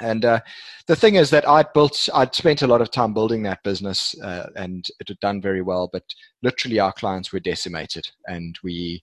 And 0.00 0.24
uh, 0.24 0.40
the 0.86 0.96
thing 0.96 1.16
is 1.16 1.30
that 1.30 1.46
I'd 1.46 1.72
built, 1.74 2.08
I'd 2.14 2.34
spent 2.34 2.62
a 2.62 2.66
lot 2.66 2.80
of 2.80 2.90
time 2.90 3.12
building 3.12 3.42
that 3.42 3.62
business, 3.62 4.18
uh, 4.22 4.48
and 4.56 4.84
it 5.00 5.08
had 5.08 5.20
done 5.20 5.40
very 5.42 5.60
well. 5.60 5.88
But 5.92 6.04
literally, 6.42 6.80
our 6.80 6.92
clients 6.92 7.32
were 7.32 7.40
decimated, 7.40 8.08
and 8.26 8.58
we, 8.64 9.02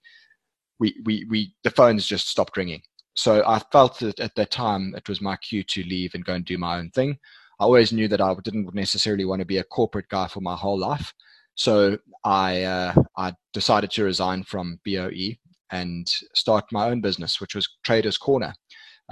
we, 0.80 0.96
we, 1.04 1.24
we, 1.30 1.54
the 1.62 1.70
phones 1.70 2.06
just 2.06 2.28
stopped 2.28 2.56
ringing. 2.56 2.82
So 3.14 3.44
I 3.46 3.60
felt 3.70 3.98
that 4.00 4.18
at 4.20 4.34
that 4.36 4.50
time 4.50 4.94
it 4.96 5.08
was 5.08 5.20
my 5.20 5.36
cue 5.36 5.62
to 5.64 5.84
leave 5.84 6.14
and 6.14 6.24
go 6.24 6.34
and 6.34 6.44
do 6.44 6.58
my 6.58 6.78
own 6.78 6.90
thing. 6.90 7.18
I 7.60 7.64
always 7.64 7.92
knew 7.92 8.08
that 8.08 8.22
I 8.22 8.34
didn't 8.42 8.74
necessarily 8.74 9.26
want 9.26 9.40
to 9.40 9.46
be 9.46 9.58
a 9.58 9.64
corporate 9.64 10.08
guy 10.08 10.28
for 10.28 10.40
my 10.40 10.56
whole 10.56 10.78
life. 10.78 11.12
So 11.56 11.98
I 12.24 12.62
uh, 12.62 12.94
I 13.18 13.34
decided 13.52 13.90
to 13.90 14.04
resign 14.04 14.44
from 14.44 14.80
BOE 14.86 15.34
and 15.70 16.08
start 16.34 16.64
my 16.72 16.88
own 16.88 17.02
business, 17.02 17.38
which 17.38 17.54
was 17.54 17.68
Traders 17.84 18.16
Corner. 18.16 18.54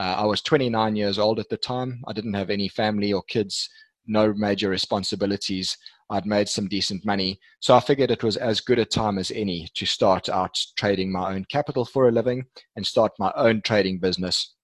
Uh, 0.01 0.15
I 0.17 0.25
was 0.25 0.41
29 0.41 0.97
years 0.97 1.19
old 1.19 1.39
at 1.39 1.49
the 1.51 1.59
time. 1.59 2.03
I 2.09 2.15
didn't 2.15 2.33
have 2.35 2.49
any 2.49 2.69
family 2.69 3.13
or 3.13 3.23
kids, 3.25 3.69
no 4.07 4.33
major 4.33 4.71
responsibilities. 4.71 5.77
I'd 6.09 6.25
made 6.25 6.49
some 6.49 6.69
decent 6.69 7.05
money. 7.05 7.39
So 7.61 7.77
I 7.77 7.81
figured 7.81 8.11
it 8.11 8.25
was 8.25 8.39
as 8.39 8.63
good 8.63 8.79
a 8.79 8.87
time 8.87 9.19
as 9.19 9.31
any 9.31 9.69
to 9.75 9.85
start 9.85 10.31
out 10.31 10.59
trading 10.79 11.13
my 11.13 11.35
own 11.35 11.45
capital 11.51 11.85
for 11.85 12.09
a 12.09 12.13
living 12.13 12.47
and 12.77 12.87
start 12.87 13.13
my 13.19 13.31
own 13.37 13.61
trading 13.61 13.99
business 13.99 14.55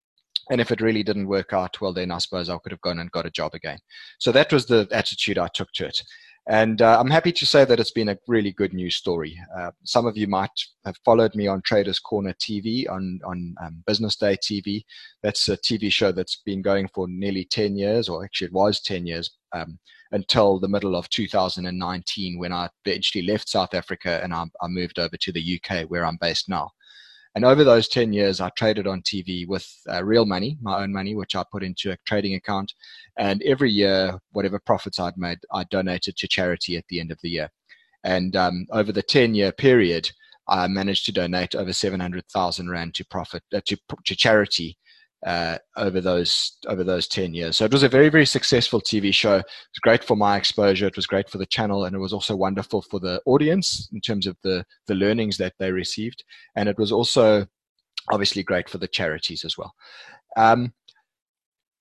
And 0.50 0.60
if 0.60 0.70
it 0.70 0.80
really 0.80 1.02
didn't 1.02 1.28
work 1.28 1.52
out, 1.52 1.80
well, 1.80 1.92
then 1.92 2.10
I 2.10 2.18
suppose 2.18 2.48
I 2.48 2.58
could 2.58 2.72
have 2.72 2.80
gone 2.80 2.98
and 2.98 3.10
got 3.10 3.26
a 3.26 3.30
job 3.30 3.54
again. 3.54 3.78
So 4.18 4.32
that 4.32 4.52
was 4.52 4.66
the 4.66 4.88
attitude 4.90 5.38
I 5.38 5.48
took 5.48 5.72
to 5.74 5.86
it. 5.86 6.02
And 6.46 6.82
uh, 6.82 6.98
I'm 7.00 7.10
happy 7.10 7.32
to 7.32 7.46
say 7.46 7.64
that 7.64 7.80
it's 7.80 7.90
been 7.90 8.10
a 8.10 8.18
really 8.28 8.52
good 8.52 8.74
news 8.74 8.96
story. 8.96 9.38
Uh, 9.56 9.70
some 9.84 10.04
of 10.04 10.18
you 10.18 10.26
might 10.26 10.50
have 10.84 10.96
followed 11.02 11.34
me 11.34 11.46
on 11.46 11.62
Traders 11.62 11.98
Corner 11.98 12.34
TV, 12.34 12.88
on, 12.90 13.18
on 13.24 13.54
um, 13.64 13.82
Business 13.86 14.16
Day 14.16 14.36
TV. 14.36 14.84
That's 15.22 15.48
a 15.48 15.56
TV 15.56 15.90
show 15.90 16.12
that's 16.12 16.42
been 16.44 16.60
going 16.60 16.88
for 16.94 17.08
nearly 17.08 17.46
10 17.46 17.76
years, 17.76 18.10
or 18.10 18.22
actually 18.24 18.48
it 18.48 18.52
was 18.52 18.82
10 18.82 19.06
years, 19.06 19.30
um, 19.54 19.78
until 20.12 20.60
the 20.60 20.68
middle 20.68 20.96
of 20.96 21.08
2019 21.08 22.38
when 22.38 22.52
I 22.52 22.68
eventually 22.84 23.26
left 23.26 23.48
South 23.48 23.72
Africa 23.72 24.20
and 24.22 24.34
I, 24.34 24.44
I 24.60 24.68
moved 24.68 24.98
over 24.98 25.16
to 25.16 25.32
the 25.32 25.60
UK 25.60 25.88
where 25.88 26.04
I'm 26.04 26.18
based 26.20 26.50
now. 26.50 26.72
And 27.34 27.44
over 27.44 27.64
those 27.64 27.88
10 27.88 28.12
years, 28.12 28.40
I 28.40 28.48
traded 28.50 28.86
on 28.86 29.02
TV 29.02 29.46
with 29.46 29.68
uh, 29.90 30.04
real 30.04 30.24
money, 30.24 30.56
my 30.62 30.82
own 30.82 30.92
money, 30.92 31.16
which 31.16 31.34
I 31.34 31.44
put 31.50 31.64
into 31.64 31.90
a 31.90 31.98
trading 32.06 32.34
account. 32.34 32.72
And 33.18 33.42
every 33.42 33.72
year, 33.72 34.18
whatever 34.32 34.60
profits 34.60 35.00
I'd 35.00 35.16
made, 35.16 35.38
I 35.52 35.64
donated 35.64 36.16
to 36.16 36.28
charity 36.28 36.76
at 36.76 36.84
the 36.88 37.00
end 37.00 37.10
of 37.10 37.18
the 37.22 37.30
year. 37.30 37.50
And 38.04 38.36
um, 38.36 38.66
over 38.70 38.92
the 38.92 39.02
10 39.02 39.34
year 39.34 39.50
period, 39.50 40.10
I 40.46 40.68
managed 40.68 41.06
to 41.06 41.12
donate 41.12 41.54
over 41.54 41.72
700,000 41.72 42.70
Rand 42.70 42.94
to 42.94 43.06
profit, 43.06 43.42
uh, 43.52 43.62
to, 43.66 43.76
to 44.04 44.14
charity 44.14 44.76
uh, 45.24 45.56
over 45.76 46.00
those 46.00 46.58
over 46.68 46.84
those 46.84 47.08
10 47.08 47.34
years. 47.34 47.56
So 47.56 47.64
it 47.64 47.72
was 47.72 47.82
a 47.82 47.88
very 47.88 48.08
very 48.08 48.26
successful 48.26 48.80
TV 48.80 49.12
show. 49.12 49.36
It 49.36 49.44
was 49.44 49.80
great 49.80 50.04
for 50.04 50.16
my 50.16 50.36
exposure. 50.36 50.86
It 50.86 50.96
was 50.96 51.06
great 51.06 51.30
for 51.30 51.38
the 51.38 51.46
channel, 51.46 51.84
and 51.84 51.96
it 51.96 51.98
was 51.98 52.12
also 52.12 52.36
wonderful 52.36 52.82
for 52.82 53.00
the 53.00 53.20
audience 53.26 53.88
in 53.92 54.00
terms 54.00 54.26
of 54.26 54.36
the 54.42 54.64
the 54.86 54.94
learnings 54.94 55.36
that 55.38 55.54
they 55.58 55.72
received. 55.72 56.24
And 56.56 56.68
it 56.68 56.78
was 56.78 56.92
also 56.92 57.46
obviously 58.12 58.42
great 58.42 58.68
for 58.68 58.78
the 58.78 58.88
charities 58.88 59.44
as 59.44 59.56
well. 59.56 59.74
Um, 60.36 60.74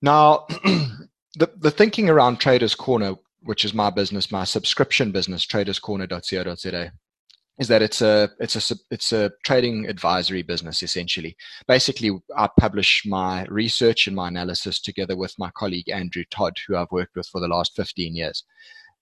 now, 0.01 0.45
the 1.35 1.49
the 1.57 1.71
thinking 1.71 2.09
around 2.09 2.37
Traders 2.37 2.75
Corner, 2.75 3.15
which 3.41 3.65
is 3.65 3.73
my 3.73 3.89
business, 3.89 4.31
my 4.31 4.45
subscription 4.45 5.11
business, 5.11 5.45
traderscorner.co.za 5.45 6.91
is 7.59 7.67
that 7.67 7.81
it's 7.81 8.01
a 8.01 8.29
it's 8.39 8.71
a 8.71 8.75
it's 8.89 9.11
a 9.13 9.31
trading 9.45 9.87
advisory 9.87 10.41
business 10.41 10.81
essentially. 10.81 11.35
Basically, 11.67 12.11
I 12.35 12.49
publish 12.59 13.03
my 13.05 13.45
research 13.45 14.07
and 14.07 14.15
my 14.15 14.27
analysis 14.27 14.81
together 14.81 15.15
with 15.15 15.35
my 15.37 15.51
colleague 15.55 15.89
Andrew 15.89 16.23
Todd, 16.31 16.57
who 16.67 16.75
I've 16.75 16.91
worked 16.91 17.15
with 17.15 17.27
for 17.27 17.39
the 17.39 17.47
last 17.47 17.75
15 17.75 18.15
years, 18.15 18.43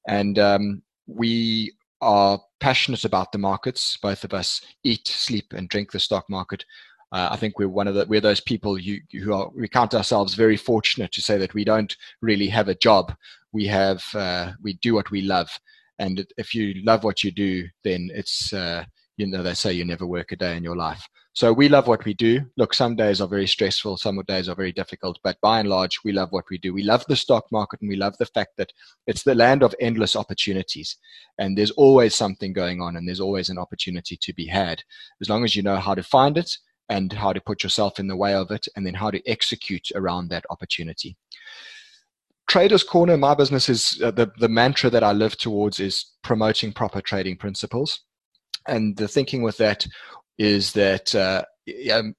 and 0.07 0.37
um, 0.37 0.81
we 1.07 1.73
are 2.01 2.39
passionate 2.59 3.05
about 3.05 3.31
the 3.31 3.37
markets. 3.37 3.97
Both 4.01 4.23
of 4.23 4.33
us 4.33 4.61
eat, 4.83 5.07
sleep, 5.07 5.53
and 5.53 5.69
drink 5.69 5.91
the 5.91 5.99
stock 5.99 6.29
market. 6.29 6.65
Uh, 7.13 7.29
I 7.31 7.37
think 7.37 7.57
we're 7.57 7.69
one 7.69 7.87
of 7.87 7.95
the 7.95 8.05
we're 8.05 8.21
those 8.21 8.41
people 8.41 8.75
who, 8.75 8.97
who 9.11 9.33
are 9.33 9.49
we 9.55 9.67
count 9.69 9.93
ourselves 9.93 10.33
very 10.33 10.57
fortunate 10.57 11.11
to 11.13 11.21
say 11.21 11.37
that 11.37 11.53
we 11.53 11.63
don't 11.63 11.95
really 12.21 12.47
have 12.47 12.67
a 12.67 12.75
job. 12.75 13.13
We 13.53 13.65
have 13.67 14.03
uh, 14.13 14.51
we 14.61 14.73
do 14.73 14.93
what 14.93 15.11
we 15.11 15.21
love 15.21 15.57
and 16.01 16.25
if 16.35 16.55
you 16.55 16.81
love 16.83 17.03
what 17.03 17.23
you 17.23 17.31
do, 17.31 17.67
then 17.83 18.09
it's, 18.11 18.51
uh, 18.53 18.83
you 19.17 19.27
know, 19.27 19.43
they 19.43 19.53
say 19.53 19.71
you 19.71 19.85
never 19.85 20.07
work 20.07 20.31
a 20.31 20.35
day 20.35 20.57
in 20.57 20.63
your 20.63 20.75
life. 20.75 21.07
So 21.33 21.53
we 21.53 21.69
love 21.69 21.87
what 21.87 22.05
we 22.05 22.15
do. 22.15 22.41
Look, 22.57 22.73
some 22.73 22.95
days 22.95 23.21
are 23.21 23.27
very 23.27 23.45
stressful, 23.45 23.97
some 23.97 24.19
days 24.27 24.49
are 24.49 24.55
very 24.55 24.71
difficult, 24.71 25.19
but 25.23 25.37
by 25.43 25.59
and 25.59 25.69
large, 25.69 25.99
we 26.03 26.11
love 26.11 26.29
what 26.31 26.45
we 26.49 26.57
do. 26.57 26.73
We 26.73 26.81
love 26.81 27.05
the 27.07 27.15
stock 27.15 27.45
market 27.51 27.81
and 27.81 27.87
we 27.87 27.97
love 27.97 28.17
the 28.17 28.25
fact 28.25 28.53
that 28.57 28.73
it's 29.05 29.21
the 29.21 29.35
land 29.35 29.61
of 29.61 29.75
endless 29.79 30.15
opportunities. 30.15 30.97
And 31.37 31.55
there's 31.55 31.71
always 31.71 32.15
something 32.15 32.51
going 32.51 32.81
on 32.81 32.95
and 32.95 33.07
there's 33.07 33.21
always 33.21 33.49
an 33.49 33.59
opportunity 33.59 34.17
to 34.23 34.33
be 34.33 34.47
had. 34.47 34.81
As 35.21 35.29
long 35.29 35.43
as 35.43 35.55
you 35.55 35.61
know 35.61 35.77
how 35.77 35.93
to 35.93 36.03
find 36.03 36.35
it 36.35 36.49
and 36.89 37.13
how 37.13 37.31
to 37.31 37.39
put 37.39 37.61
yourself 37.61 37.99
in 37.99 38.07
the 38.07 38.17
way 38.17 38.33
of 38.33 38.49
it 38.49 38.67
and 38.75 38.87
then 38.87 38.95
how 38.95 39.11
to 39.11 39.21
execute 39.29 39.87
around 39.93 40.29
that 40.29 40.45
opportunity. 40.49 41.15
Traders 42.51 42.83
Corner, 42.83 43.15
my 43.15 43.33
business 43.33 43.69
is 43.69 44.01
uh, 44.03 44.11
the, 44.11 44.29
the 44.39 44.49
mantra 44.49 44.89
that 44.89 45.05
I 45.05 45.13
live 45.13 45.37
towards 45.37 45.79
is 45.79 46.05
promoting 46.21 46.73
proper 46.73 46.99
trading 46.99 47.37
principles. 47.37 48.01
And 48.67 48.97
the 48.97 49.07
thinking 49.07 49.41
with 49.41 49.55
that 49.59 49.87
is 50.37 50.73
that 50.73 51.15
uh, 51.15 51.43
um, 51.93 52.13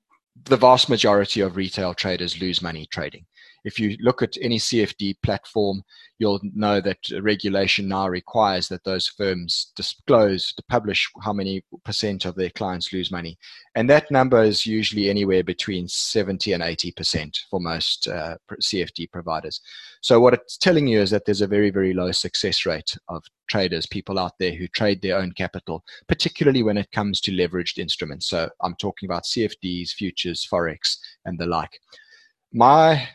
the 0.45 0.57
vast 0.57 0.89
majority 0.89 1.43
of 1.43 1.57
retail 1.57 1.93
traders 1.93 2.41
lose 2.41 2.63
money 2.63 2.87
trading. 2.91 3.27
If 3.65 3.79
you 3.79 3.97
look 4.01 4.23
at 4.23 4.37
any 4.41 4.59
CFD 4.59 5.17
platform, 5.23 5.83
you'll 6.19 6.41
know 6.55 6.81
that 6.81 6.99
regulation 7.21 7.89
now 7.89 8.09
requires 8.09 8.69
that 8.69 8.85
those 8.85 9.09
firms 9.09 9.73
disclose 9.77 10.53
to 10.55 10.63
publish 10.69 11.11
how 11.23 11.33
many 11.33 11.65
percent 11.85 12.25
of 12.25 12.35
their 12.35 12.51
clients 12.51 12.93
lose 12.93 13.11
money. 13.11 13.39
And 13.75 13.89
that 13.91 14.11
number 14.11 14.43
is 14.43 14.67
usually 14.67 15.09
anywhere 15.09 15.43
between 15.43 15.89
70 15.89 16.53
and 16.53 16.63
80% 16.63 17.37
for 17.51 17.61
most 17.61 18.09
uh, 18.09 18.37
CFD 18.61 19.11
providers. 19.11 19.61
So, 20.01 20.21
what 20.21 20.35
it's 20.35 20.57
telling 20.57 20.87
you 20.87 21.01
is 21.01 21.11
that 21.11 21.25
there's 21.25 21.41
a 21.41 21.47
very, 21.47 21.71
very 21.71 21.95
low 21.95 22.13
success 22.13 22.67
rate 22.67 22.97
of 23.09 23.25
traders, 23.49 23.87
people 23.87 24.19
out 24.19 24.33
there 24.39 24.55
who 24.55 24.67
trade 24.69 25.03
their 25.03 25.19
own 25.19 25.33
capital, 25.33 25.85
particularly 26.09 26.63
when 26.63 26.79
it 26.79 26.91
comes 26.93 27.21
to 27.23 27.33
leveraged 27.33 27.79
instruments. 27.79 28.29
So, 28.29 28.49
I'm 28.63 28.75
talking 28.77 29.09
about 29.09 29.25
CFDs, 29.25 29.91
futures, 29.91 30.47
Forex, 30.51 30.99
and 31.25 31.39
the 31.39 31.47
like. 31.47 31.81
My 32.53 33.09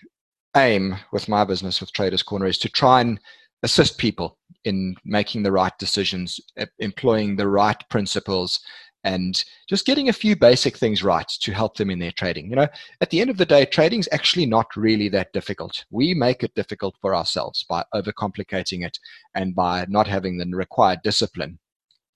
aim 0.58 0.96
with 1.12 1.30
my 1.30 1.44
business 1.44 1.80
with 1.80 1.94
Traders 1.94 2.24
Corner 2.24 2.48
is 2.48 2.58
to 2.60 2.70
try 2.70 3.02
and 3.02 3.20
assist 3.64 3.98
people 3.98 4.38
in 4.66 4.96
making 5.06 5.44
the 5.44 5.52
right 5.52 5.78
decisions, 5.80 6.40
employing 6.80 7.36
the 7.36 7.48
right 7.48 7.78
principles, 7.90 8.60
and 9.04 9.44
just 9.70 9.86
getting 9.86 10.10
a 10.10 10.14
few 10.14 10.36
basic 10.36 10.76
things 10.76 11.04
right 11.04 11.28
to 11.28 11.54
help 11.54 11.78
them 11.78 11.90
in 11.90 12.00
their 12.00 12.12
trading. 12.12 12.50
You 12.50 12.58
know, 12.58 12.68
at 13.00 13.10
the 13.10 13.22
end 13.22 13.30
of 13.30 13.38
the 13.38 13.46
day, 13.46 13.66
trading 13.66 14.00
is 14.00 14.10
actually 14.12 14.46
not 14.46 14.76
really 14.76 15.08
that 15.10 15.32
difficult. 15.32 15.86
We 15.92 16.14
make 16.14 16.44
it 16.44 16.56
difficult 16.56 16.96
for 17.00 17.16
ourselves 17.16 17.66
by 17.70 17.84
overcomplicating 17.94 18.86
it 18.86 19.00
and 19.36 19.56
by 19.56 19.86
not 19.88 20.08
having 20.08 20.38
the 20.38 20.46
required 20.48 21.00
discipline 21.04 21.60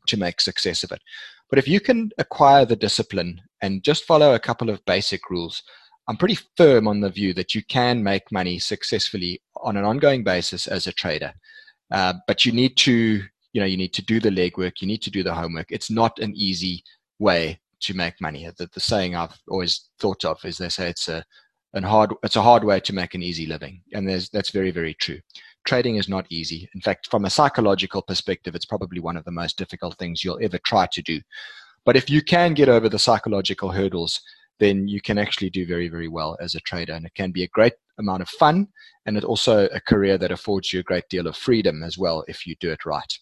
to 0.08 0.18
make 0.18 0.42
success 0.42 0.84
of 0.84 0.92
it. 0.92 1.02
But 1.50 1.60
if 1.60 1.68
you 1.68 1.80
can 1.80 2.12
acquire 2.18 2.66
the 2.66 2.76
discipline 2.76 3.42
and 3.62 3.84
just 3.84 4.06
follow 4.06 4.34
a 4.34 4.40
couple 4.40 4.70
of 4.70 4.84
basic 4.86 5.30
rules, 5.30 5.64
I'm 6.08 6.18
pretty 6.18 6.38
firm 6.58 6.88
on 6.88 7.00
the 7.00 7.10
view 7.10 7.34
that 7.36 7.56
you 7.56 7.64
can 7.64 8.04
make 8.04 8.32
money 8.32 8.60
successfully 8.60 9.42
on 9.62 9.78
an 9.78 9.86
ongoing 9.86 10.24
basis 10.24 10.68
as 10.68 10.88
a 10.88 10.92
trader. 10.92 11.34
Uh, 11.92 12.14
but 12.28 12.46
you 12.46 12.52
need 12.52 12.76
to, 12.78 13.24
you 13.54 13.62
know, 13.62 13.66
you 13.66 13.78
need 13.78 13.94
to 13.94 14.02
do 14.02 14.20
the 14.20 14.30
legwork. 14.30 14.82
You 14.82 14.88
need 14.88 15.02
to 15.04 15.12
do 15.12 15.24
the 15.24 15.34
homework. 15.34 15.68
It's 15.70 15.92
not 15.92 16.18
an 16.20 16.34
easy 16.36 16.84
way 17.20 17.60
to 17.82 17.94
make 17.94 18.20
money. 18.22 18.50
The, 18.58 18.70
the 18.74 18.80
saying 18.80 19.16
I've 19.16 19.38
always 19.48 19.90
thought 20.00 20.24
of 20.26 20.44
is 20.46 20.58
they 20.58 20.70
say 20.70 20.90
it's 20.90 21.10
a 21.10 21.24
an 21.74 21.84
hard 21.84 22.14
it's 22.24 22.36
a 22.36 22.42
hard 22.42 22.64
way 22.64 22.80
to 22.82 22.94
make 22.94 23.16
an 23.16 23.24
easy 23.24 23.46
living, 23.46 23.82
and 23.94 24.08
there's 24.08 24.30
that's 24.30 24.50
very 24.50 24.72
very 24.72 24.94
true. 24.96 25.20
Trading 25.66 25.96
is 25.96 26.10
not 26.10 26.26
easy. 26.30 26.70
In 26.74 26.82
fact, 26.82 27.08
from 27.10 27.26
a 27.26 27.30
psychological 27.30 28.02
perspective, 28.02 28.56
it's 28.56 28.66
probably 28.66 29.00
one 29.00 29.16
of 29.16 29.26
the 29.26 29.32
most 29.32 29.58
difficult 29.58 29.98
things 29.98 30.24
you'll 30.24 30.40
ever 30.42 30.58
try 30.66 30.88
to 30.92 31.02
do. 31.02 31.22
But 31.86 31.96
if 31.96 32.10
you 32.10 32.22
can 32.22 32.54
get 32.54 32.70
over 32.70 32.90
the 32.90 33.00
psychological 33.00 33.72
hurdles 33.72 34.22
then 34.62 34.88
you 34.88 35.02
can 35.02 35.18
actually 35.18 35.50
do 35.50 35.66
very, 35.66 35.90
very 35.90 36.08
well 36.08 36.38
as 36.40 36.54
a 36.54 36.60
trader. 36.62 36.94
And 36.94 37.06
it 37.06 37.16
can 37.16 37.32
be 37.32 37.44
a 37.44 37.48
great 37.48 37.74
amount 37.98 38.22
of 38.22 38.30
fun 38.30 38.68
and 39.06 39.18
it's 39.18 39.26
also 39.26 39.68
a 39.74 39.82
career 39.82 40.18
that 40.20 40.32
affords 40.32 40.72
you 40.72 40.80
a 40.80 40.84
great 40.84 41.10
deal 41.10 41.28
of 41.28 41.36
freedom 41.36 41.84
as 41.84 41.98
well 41.98 42.24
if 42.28 42.46
you 42.46 42.56
do 42.60 42.72
it 42.72 42.86
right. 42.86 43.18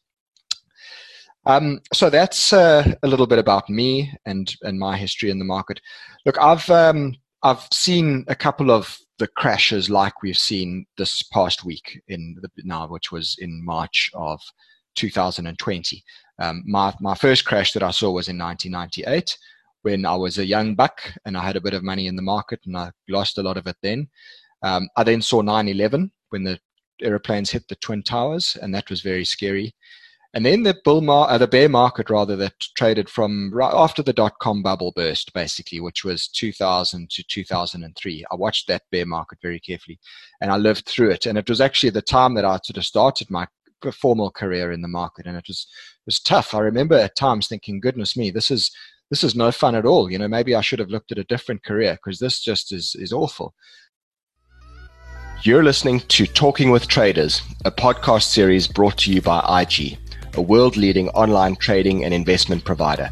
Um, 1.45 1.79
so 1.93 2.09
that's 2.09 2.51
uh, 2.51 2.93
a 3.01 3.07
little 3.07 3.25
bit 3.25 3.39
about 3.39 3.69
me 3.69 4.13
and, 4.25 4.53
and 4.63 4.77
my 4.77 4.97
history 4.97 5.29
in 5.29 5.39
the 5.39 5.45
market. 5.45 5.79
Look, 6.25 6.37
I've 6.39 6.69
um, 6.69 7.15
I've 7.41 7.65
seen 7.71 8.25
a 8.27 8.35
couple 8.35 8.69
of 8.69 8.97
the 9.17 9.27
crashes 9.27 9.89
like 9.89 10.21
we've 10.21 10.37
seen 10.37 10.85
this 10.97 11.23
past 11.23 11.63
week 11.63 12.01
in 12.09 12.35
the, 12.41 12.49
now, 12.65 12.87
which 12.87 13.11
was 13.13 13.37
in 13.39 13.63
March 13.63 14.11
of 14.13 14.41
2020. 14.95 16.03
Um, 16.39 16.63
my 16.67 16.93
my 16.99 17.15
first 17.15 17.45
crash 17.45 17.71
that 17.71 17.83
I 17.83 17.91
saw 17.91 18.11
was 18.11 18.27
in 18.27 18.37
1998 18.37 19.37
when 19.81 20.05
I 20.05 20.15
was 20.15 20.37
a 20.37 20.45
young 20.45 20.75
buck 20.75 21.01
and 21.25 21.37
I 21.37 21.43
had 21.43 21.55
a 21.55 21.61
bit 21.61 21.73
of 21.73 21.83
money 21.83 22.07
in 22.07 22.15
the 22.15 22.21
market 22.21 22.59
and 22.65 22.77
I 22.77 22.91
lost 23.07 23.37
a 23.37 23.43
lot 23.43 23.57
of 23.57 23.67
it 23.67 23.77
then. 23.81 24.09
Um, 24.63 24.89
I 24.97 25.03
then 25.03 25.21
saw 25.21 25.41
9 25.41 25.67
11 25.67 26.11
when 26.29 26.43
the 26.43 26.59
aeroplanes 27.01 27.49
hit 27.49 27.67
the 27.67 27.75
Twin 27.75 28.03
Towers, 28.03 28.57
and 28.61 28.73
that 28.75 28.89
was 28.89 29.01
very 29.01 29.25
scary. 29.25 29.73
And 30.33 30.45
then 30.45 30.61
the 30.61 30.77
bull 30.85 31.01
mar- 31.01 31.29
uh, 31.29 31.39
the 31.39 31.47
bear 31.47 31.69
market 31.69 32.09
rather 32.09 32.35
that 32.35 32.53
traded 32.77 33.09
from 33.09 33.51
right 33.51 33.73
after 33.73 34.03
the 34.03 34.13
dot 34.13 34.33
com 34.39 34.61
bubble 34.61 34.93
burst, 34.95 35.33
basically, 35.33 35.79
which 35.79 36.03
was 36.03 36.27
2000 36.27 37.09
to 37.09 37.23
2003. 37.23 38.25
I 38.31 38.35
watched 38.35 38.67
that 38.67 38.83
bear 38.91 39.07
market 39.07 39.39
very 39.41 39.59
carefully, 39.59 39.99
and 40.39 40.51
I 40.51 40.57
lived 40.57 40.85
through 40.85 41.11
it. 41.11 41.25
And 41.25 41.37
it 41.37 41.49
was 41.49 41.61
actually 41.61 41.89
the 41.89 42.03
time 42.03 42.35
that 42.35 42.45
I 42.45 42.59
sort 42.63 42.77
of 42.77 42.85
started 42.85 43.31
my 43.31 43.47
formal 43.93 44.29
career 44.29 44.71
in 44.71 44.81
the 44.81 44.87
market, 44.87 45.25
and 45.25 45.35
it 45.35 45.45
was 45.47 45.65
it 46.01 46.05
was 46.05 46.19
tough. 46.19 46.53
I 46.53 46.59
remember 46.59 46.95
at 46.95 47.15
times 47.15 47.47
thinking, 47.47 47.79
"Goodness 47.79 48.15
me, 48.15 48.29
this 48.29 48.51
is 48.51 48.71
this 49.09 49.23
is 49.23 49.35
no 49.35 49.51
fun 49.51 49.75
at 49.75 49.85
all. 49.85 50.11
You 50.11 50.17
know, 50.17 50.27
maybe 50.27 50.55
I 50.55 50.61
should 50.61 50.79
have 50.79 50.89
looked 50.89 51.11
at 51.11 51.17
a 51.17 51.23
different 51.23 51.63
career 51.63 51.93
because 51.93 52.19
this 52.19 52.39
just 52.39 52.71
is, 52.71 52.95
is 52.97 53.11
awful. 53.11 53.53
You're 55.43 55.63
listening 55.63 56.01
to 56.01 56.27
Talking 56.27 56.69
with 56.69 56.87
Traders, 56.87 57.41
a 57.63 57.71
podcast 57.71 58.23
series 58.23 58.67
brought 58.67 58.97
to 58.99 59.13
you 59.13 59.21
by 59.21 59.63
IG, 59.63 59.97
a 60.35 60.41
world 60.41 60.75
leading 60.75 61.09
online 61.09 61.55
trading 61.55 62.03
and 62.03 62.13
investment 62.13 62.65
provider. 62.65 63.09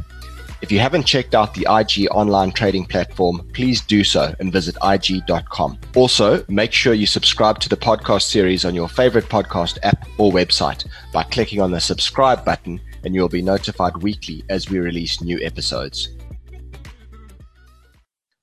If 0.62 0.72
you 0.72 0.80
haven't 0.80 1.06
checked 1.06 1.36
out 1.36 1.54
the 1.54 1.68
IG 1.70 2.10
online 2.10 2.52
trading 2.52 2.86
platform, 2.86 3.48
please 3.54 3.80
do 3.80 4.04
so 4.04 4.34
and 4.40 4.52
visit 4.52 4.76
IG.com. 4.84 5.78
Also, 5.96 6.44
make 6.50 6.74
sure 6.74 6.94
you 6.94 7.06
subscribe 7.06 7.60
to 7.60 7.70
the 7.70 7.78
podcast 7.78 8.24
series 8.24 8.66
on 8.66 8.74
your 8.74 8.90
favorite 8.90 9.26
podcast 9.26 9.78
app 9.84 10.08
or 10.18 10.32
website 10.32 10.86
by 11.14 11.24
clicking 11.24 11.62
on 11.62 11.72
the 11.72 11.80
subscribe 11.80 12.44
button, 12.44 12.82
and 13.08 13.16
you'll 13.16 13.30
be 13.30 13.42
notified 13.42 13.96
weekly 14.04 14.44
as 14.50 14.70
we 14.70 14.80
release 14.80 15.22
new 15.22 15.40
episodes. 15.42 16.10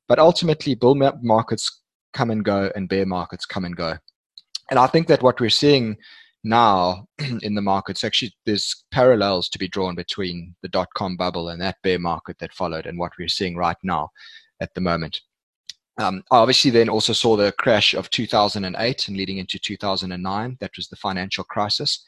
But 0.08 0.18
ultimately, 0.18 0.74
bull 0.74 0.94
markets 0.94 1.82
come 2.14 2.30
and 2.30 2.42
go, 2.42 2.72
and 2.74 2.88
bear 2.88 3.04
markets 3.04 3.44
come 3.44 3.66
and 3.66 3.76
go. 3.76 3.98
And 4.70 4.78
I 4.78 4.86
think 4.86 5.06
that 5.08 5.22
what 5.22 5.38
we're 5.38 5.50
seeing 5.50 5.98
now 6.44 7.06
in 7.42 7.54
the 7.54 7.60
markets 7.60 8.04
actually 8.04 8.32
there's 8.46 8.84
parallels 8.90 9.50
to 9.50 9.58
be 9.58 9.68
drawn 9.68 9.94
between 9.94 10.54
the 10.62 10.68
dot 10.68 10.88
com 10.94 11.16
bubble 11.16 11.48
and 11.50 11.60
that 11.60 11.76
bear 11.82 11.98
market 11.98 12.38
that 12.38 12.52
followed 12.52 12.84
and 12.84 12.98
what 12.98 13.12
we're 13.18 13.28
seeing 13.28 13.56
right 13.56 13.78
now 13.82 14.10
at 14.60 14.72
the 14.74 14.80
moment 14.80 15.22
um, 15.96 16.22
I 16.30 16.36
obviously 16.36 16.70
then 16.70 16.90
also 16.90 17.14
saw 17.14 17.34
the 17.34 17.52
crash 17.52 17.94
of 17.94 18.10
2008 18.10 19.08
and 19.08 19.16
leading 19.16 19.38
into 19.38 19.58
2009 19.58 20.58
that 20.60 20.76
was 20.76 20.88
the 20.88 20.96
financial 20.96 21.44
crisis 21.44 22.04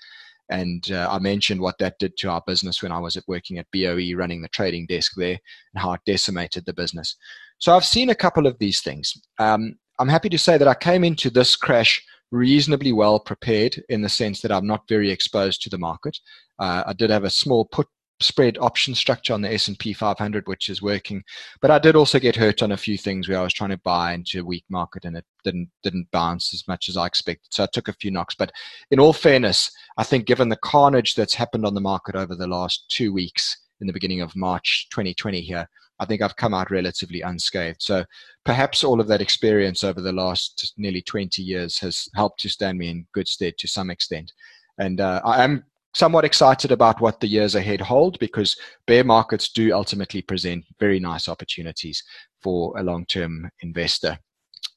and 0.48 0.90
uh, 0.92 1.08
I 1.10 1.18
mentioned 1.18 1.60
what 1.60 1.78
that 1.78 1.98
did 1.98 2.16
to 2.18 2.30
our 2.30 2.42
business 2.46 2.82
when 2.82 2.92
I 2.92 2.98
was 2.98 3.16
at 3.16 3.24
working 3.26 3.58
at 3.58 3.66
BOE 3.72 4.14
running 4.14 4.42
the 4.42 4.48
trading 4.48 4.86
desk 4.86 5.12
there 5.16 5.38
and 5.74 5.82
how 5.82 5.92
it 5.92 6.00
decimated 6.06 6.64
the 6.66 6.72
business 6.72 7.16
so 7.58 7.74
I've 7.74 7.84
seen 7.84 8.10
a 8.10 8.14
couple 8.14 8.46
of 8.46 8.58
these 8.58 8.80
things 8.80 9.14
um, 9.38 9.76
I'm 9.98 10.08
happy 10.08 10.28
to 10.28 10.38
say 10.38 10.58
that 10.58 10.68
I 10.68 10.74
came 10.74 11.04
into 11.04 11.30
this 11.30 11.56
crash 11.56 12.02
reasonably 12.30 12.92
well 12.92 13.20
prepared 13.20 13.82
in 13.88 14.02
the 14.02 14.08
sense 14.08 14.40
that 14.40 14.52
I'm 14.52 14.66
not 14.66 14.88
very 14.88 15.10
exposed 15.10 15.62
to 15.62 15.70
the 15.70 15.78
market. 15.78 16.18
Uh, 16.58 16.82
I 16.86 16.92
did 16.92 17.10
have 17.10 17.24
a 17.24 17.30
small 17.30 17.64
put 17.64 17.86
spread 18.20 18.56
option 18.58 18.94
structure 18.94 19.34
on 19.34 19.42
the 19.42 19.52
S&P 19.52 19.92
500 19.92 20.46
which 20.46 20.68
is 20.68 20.80
working 20.80 21.22
but 21.60 21.70
I 21.70 21.78
did 21.78 21.96
also 21.96 22.18
get 22.18 22.36
hurt 22.36 22.62
on 22.62 22.72
a 22.72 22.76
few 22.76 22.96
things 22.96 23.28
where 23.28 23.38
I 23.38 23.42
was 23.42 23.52
trying 23.52 23.70
to 23.70 23.78
buy 23.78 24.14
into 24.14 24.40
a 24.40 24.44
weak 24.44 24.64
market 24.70 25.04
and 25.04 25.16
it 25.16 25.24
didn't 25.44 25.68
didn't 25.82 26.10
bounce 26.12 26.54
as 26.54 26.66
much 26.66 26.88
as 26.88 26.96
I 26.96 27.06
expected 27.06 27.52
so 27.52 27.64
I 27.64 27.68
took 27.72 27.88
a 27.88 27.92
few 27.92 28.10
knocks 28.10 28.34
but 28.34 28.52
in 28.90 29.00
all 29.00 29.12
fairness 29.12 29.70
I 29.98 30.02
think 30.02 30.26
given 30.26 30.48
the 30.48 30.56
carnage 30.56 31.14
that's 31.14 31.34
happened 31.34 31.66
on 31.66 31.74
the 31.74 31.80
market 31.80 32.14
over 32.14 32.34
the 32.34 32.46
last 32.46 32.90
2 32.90 33.12
weeks 33.12 33.56
in 33.80 33.86
the 33.86 33.92
beginning 33.92 34.22
of 34.22 34.34
March 34.34 34.88
2020 34.90 35.40
here 35.40 35.68
I 35.98 36.04
think 36.04 36.22
I've 36.22 36.36
come 36.36 36.54
out 36.54 36.70
relatively 36.70 37.22
unscathed. 37.22 37.80
So 37.80 38.04
perhaps 38.44 38.84
all 38.84 39.00
of 39.00 39.08
that 39.08 39.22
experience 39.22 39.82
over 39.82 40.00
the 40.00 40.12
last 40.12 40.74
nearly 40.76 41.02
20 41.02 41.42
years 41.42 41.78
has 41.78 42.08
helped 42.14 42.40
to 42.40 42.48
stand 42.48 42.78
me 42.78 42.90
in 42.90 43.06
good 43.12 43.28
stead 43.28 43.56
to 43.58 43.68
some 43.68 43.90
extent. 43.90 44.32
And 44.78 45.00
uh, 45.00 45.22
I 45.24 45.42
am 45.42 45.64
somewhat 45.96 46.26
excited 46.26 46.70
about 46.70 47.00
what 47.00 47.20
the 47.20 47.26
years 47.26 47.54
ahead 47.54 47.80
hold 47.80 48.18
because 48.18 48.54
bear 48.86 49.02
markets 49.02 49.48
do 49.48 49.72
ultimately 49.72 50.20
present 50.20 50.62
very 50.78 51.00
nice 51.00 51.26
opportunities 51.26 52.02
for 52.42 52.78
a 52.78 52.82
long 52.82 53.06
term 53.06 53.48
investor. 53.60 54.18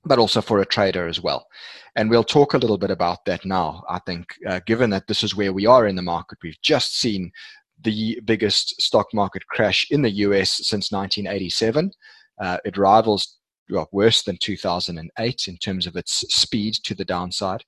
But 0.06 0.18
also 0.18 0.40
for 0.40 0.62
a 0.62 0.66
trader 0.66 1.08
as 1.10 1.20
well. 1.22 1.46
And 1.98 2.10
we'll 2.10 2.24
talk 2.24 2.54
a 2.54 2.58
little 2.58 2.78
bit 2.78 2.90
about 2.90 3.26
that 3.26 3.44
now. 3.44 3.84
I 3.90 4.00
think, 4.06 4.28
uh, 4.48 4.62
given 4.66 4.90
that 4.92 5.08
this 5.08 5.24
is 5.24 5.36
where 5.36 5.52
we 5.52 5.66
are 5.66 5.88
in 5.88 5.98
the 5.98 6.02
market, 6.02 6.38
we've 6.42 6.62
just 6.62 6.98
seen 6.98 7.32
the 7.82 8.22
biggest 8.24 8.82
stock 8.82 9.08
market 9.14 9.46
crash 9.48 9.88
in 9.92 10.02
the 10.02 10.12
US 10.26 10.52
since 10.68 10.90
1987. 10.90 11.92
Uh, 12.42 12.58
it 12.64 12.78
rivals 12.78 13.40
well, 13.70 13.90
worse 13.92 14.24
than 14.24 14.38
2008 14.38 15.48
in 15.48 15.58
terms 15.58 15.86
of 15.86 15.96
its 15.96 16.14
speed 16.34 16.76
to 16.84 16.96
the 16.96 17.06
downside. 17.06 17.64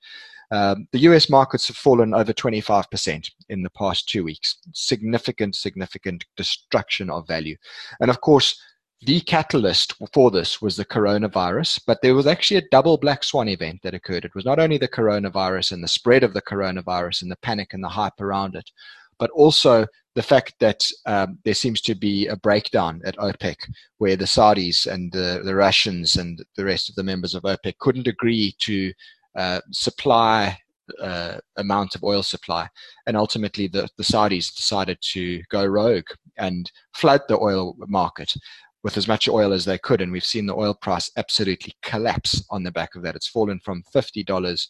Um, 0.52 0.86
the 0.92 1.00
US 1.00 1.30
markets 1.30 1.66
have 1.68 1.76
fallen 1.76 2.12
over 2.12 2.32
25% 2.32 3.30
in 3.48 3.62
the 3.62 3.70
past 3.70 4.08
two 4.08 4.22
weeks. 4.22 4.58
Significant, 4.74 5.56
significant 5.56 6.26
destruction 6.36 7.08
of 7.08 7.26
value. 7.26 7.56
And 8.00 8.10
of 8.10 8.20
course, 8.20 8.60
the 9.00 9.20
catalyst 9.22 9.94
for 10.12 10.30
this 10.30 10.60
was 10.60 10.76
the 10.76 10.84
coronavirus, 10.84 11.80
but 11.86 11.98
there 12.02 12.14
was 12.14 12.26
actually 12.26 12.58
a 12.58 12.68
double 12.70 12.98
black 12.98 13.24
swan 13.24 13.48
event 13.48 13.80
that 13.82 13.94
occurred. 13.94 14.26
It 14.26 14.34
was 14.34 14.44
not 14.44 14.58
only 14.58 14.78
the 14.78 14.86
coronavirus 14.86 15.72
and 15.72 15.82
the 15.82 15.88
spread 15.88 16.22
of 16.22 16.34
the 16.34 16.42
coronavirus 16.42 17.22
and 17.22 17.30
the 17.30 17.38
panic 17.42 17.72
and 17.72 17.82
the 17.82 17.88
hype 17.88 18.20
around 18.20 18.54
it, 18.54 18.70
but 19.18 19.30
also 19.30 19.86
the 20.14 20.22
fact 20.22 20.54
that 20.60 20.84
um, 21.06 21.38
there 21.44 21.54
seems 21.54 21.80
to 21.80 21.94
be 21.94 22.26
a 22.26 22.36
breakdown 22.36 23.00
at 23.06 23.16
OPEC, 23.16 23.56
where 23.98 24.16
the 24.16 24.26
Saudis 24.26 24.86
and 24.86 25.10
the, 25.10 25.40
the 25.44 25.54
Russians 25.54 26.16
and 26.16 26.44
the 26.56 26.64
rest 26.64 26.90
of 26.90 26.94
the 26.94 27.02
members 27.02 27.34
of 27.34 27.44
OPEC 27.44 27.78
couldn't 27.78 28.06
agree 28.06 28.54
to 28.60 28.92
uh, 29.36 29.60
supply 29.70 30.58
uh, 31.00 31.38
amount 31.56 31.94
of 31.94 32.04
oil 32.04 32.22
supply, 32.22 32.68
and 33.06 33.16
ultimately 33.16 33.66
the, 33.68 33.88
the 33.96 34.02
Saudis 34.02 34.54
decided 34.54 34.98
to 35.12 35.42
go 35.50 35.64
rogue 35.64 36.08
and 36.38 36.70
flood 36.94 37.22
the 37.28 37.38
oil 37.38 37.74
market 37.86 38.34
with 38.82 38.96
as 38.96 39.06
much 39.06 39.28
oil 39.28 39.52
as 39.52 39.64
they 39.64 39.78
could, 39.78 40.00
and 40.00 40.10
we've 40.10 40.24
seen 40.24 40.46
the 40.46 40.56
oil 40.56 40.74
price 40.74 41.10
absolutely 41.16 41.72
collapse 41.82 42.44
on 42.50 42.62
the 42.62 42.72
back 42.72 42.94
of 42.94 43.02
that. 43.02 43.14
It's 43.16 43.28
fallen 43.28 43.60
from 43.60 43.84
fifty 43.92 44.22
dollars 44.24 44.68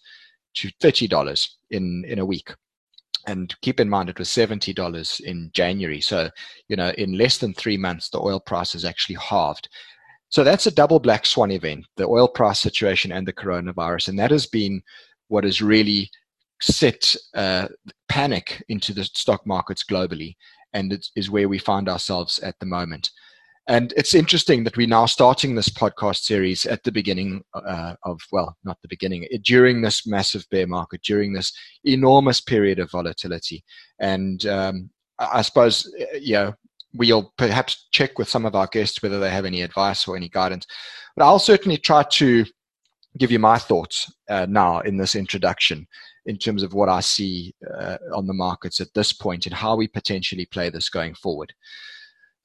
to 0.55 0.70
thirty 0.81 1.09
dollars 1.09 1.59
in 1.70 2.05
in 2.07 2.18
a 2.18 2.27
week 2.27 2.53
and 3.27 3.55
keep 3.61 3.81
in 3.81 3.88
mind 3.88 4.09
it 4.09 4.18
was 4.18 4.29
$70 4.29 5.20
in 5.20 5.51
January. 5.55 6.01
So, 6.01 6.31
you 6.68 6.77
know, 6.77 6.90
in 6.98 7.16
less 7.16 7.38
than 7.38 7.55
three 7.55 7.77
months, 7.77 8.09
the 8.09 8.20
oil 8.20 8.40
price 8.40 8.72
has 8.72 8.85
actually 8.85 9.16
halved. 9.16 9.68
So 10.33 10.42
that's 10.42 10.66
a 10.66 10.71
double 10.71 10.99
black 10.99 11.27
swan 11.27 11.51
event, 11.51 11.85
the 11.99 12.07
oil 12.09 12.27
price 12.27 12.59
situation 12.59 13.12
and 13.12 13.29
the 13.29 13.35
coronavirus. 13.35 14.09
And 14.09 14.18
that 14.18 14.31
has 14.31 14.47
been 14.47 14.83
what 15.29 15.45
has 15.45 15.61
really 15.61 16.11
set 16.62 17.14
uh, 17.35 17.68
panic 18.09 18.64
into 18.71 18.95
the 18.95 19.05
stock 19.05 19.47
markets 19.47 19.85
globally. 19.85 20.37
And 20.73 20.90
it 20.90 21.07
is 21.16 21.31
where 21.31 21.51
we 21.51 21.59
find 21.59 21.87
ourselves 21.87 22.38
at 22.38 22.59
the 22.61 22.66
moment. 22.66 23.11
And 23.68 23.92
it's 23.95 24.14
interesting 24.14 24.64
that 24.64 24.79
we're 24.79 24.87
now 24.87 25.05
starting 25.05 25.55
this 25.55 25.68
podcast 25.68 26.23
series 26.23 26.64
at 26.64 26.83
the 26.83 26.92
beginning 26.92 27.42
uh, 27.55 27.95
of, 28.03 28.18
well, 28.33 28.57
not 28.64 28.79
the 28.81 28.88
beginning, 28.88 29.29
during 29.42 29.83
this 29.83 30.07
massive 30.07 30.47
bear 30.51 30.66
market, 30.66 31.03
during 31.03 31.35
this 31.35 31.53
enormous 31.85 32.40
period 32.40 32.79
of 32.79 32.90
volatility. 32.90 33.62
And 34.01 34.47
um, 34.47 34.88
I 35.18 35.42
suppose, 35.42 35.92
uh, 36.01 36.16
yeah, 36.18 36.53
we'll 36.94 37.33
perhaps 37.37 37.88
check 37.90 38.18
with 38.18 38.28
some 38.28 38.44
of 38.44 38.55
our 38.55 38.66
guests 38.66 39.02
whether 39.02 39.18
they 39.20 39.31
have 39.31 39.44
any 39.44 39.62
advice 39.62 40.07
or 40.07 40.16
any 40.16 40.28
guidance. 40.28 40.66
But 41.16 41.24
I'll 41.24 41.38
certainly 41.38 41.78
try 41.78 42.02
to 42.02 42.44
give 43.18 43.31
you 43.31 43.38
my 43.38 43.59
thoughts 43.59 44.12
uh, 44.28 44.46
now 44.48 44.81
in 44.81 44.96
this 44.96 45.14
introduction 45.14 45.87
in 46.26 46.38
terms 46.38 46.62
of 46.62 46.72
what 46.72 46.88
I 46.88 47.00
see 47.00 47.55
uh, 47.78 47.98
on 48.14 48.26
the 48.26 48.33
markets 48.33 48.81
at 48.81 48.94
this 48.94 49.12
point 49.12 49.46
and 49.46 49.55
how 49.55 49.76
we 49.76 49.88
potentially 49.88 50.46
play 50.46 50.70
this 50.70 50.88
going 50.88 51.14
forward. 51.14 51.52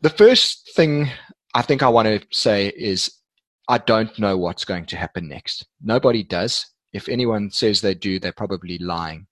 The 0.01 0.09
first 0.09 0.71
thing 0.75 1.09
I 1.53 1.61
think 1.61 1.83
I 1.83 1.89
want 1.89 2.07
to 2.07 2.25
say 2.31 2.67
is 2.75 3.11
I 3.67 3.77
don't 3.77 4.17
know 4.17 4.37
what's 4.37 4.65
going 4.65 4.85
to 4.87 4.97
happen 4.97 5.27
next. 5.27 5.65
Nobody 5.81 6.23
does. 6.23 6.65
If 6.93 7.09
anyone 7.09 7.51
says 7.51 7.81
they 7.81 7.93
do, 7.93 8.19
they're 8.19 8.31
probably 8.31 8.77
lying. 8.77 9.27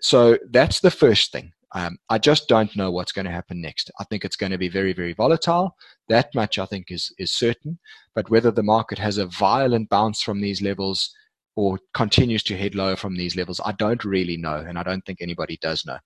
So 0.00 0.38
that's 0.50 0.80
the 0.80 0.90
first 0.90 1.32
thing. 1.32 1.52
Um, 1.74 1.98
I 2.08 2.18
just 2.18 2.46
don't 2.48 2.74
know 2.76 2.92
what's 2.92 3.10
going 3.10 3.24
to 3.24 3.32
happen 3.32 3.60
next. 3.60 3.90
I 3.98 4.04
think 4.04 4.24
it's 4.24 4.36
going 4.36 4.52
to 4.52 4.58
be 4.58 4.68
very, 4.68 4.92
very 4.92 5.12
volatile. 5.12 5.76
That 6.08 6.32
much 6.34 6.58
I 6.58 6.66
think 6.66 6.86
is 6.90 7.12
is 7.18 7.32
certain. 7.32 7.78
But 8.14 8.30
whether 8.30 8.52
the 8.52 8.62
market 8.62 8.98
has 8.98 9.18
a 9.18 9.26
violent 9.26 9.88
bounce 9.88 10.22
from 10.22 10.40
these 10.40 10.62
levels 10.62 11.10
or 11.56 11.78
continues 11.92 12.44
to 12.44 12.56
head 12.56 12.74
lower 12.76 12.96
from 12.96 13.16
these 13.16 13.36
levels, 13.36 13.60
I 13.64 13.72
don't 13.72 14.04
really 14.04 14.36
know, 14.36 14.56
and 14.56 14.78
I 14.78 14.84
don't 14.84 15.04
think 15.04 15.18
anybody 15.20 15.58
does 15.60 15.84
know. 15.84 15.98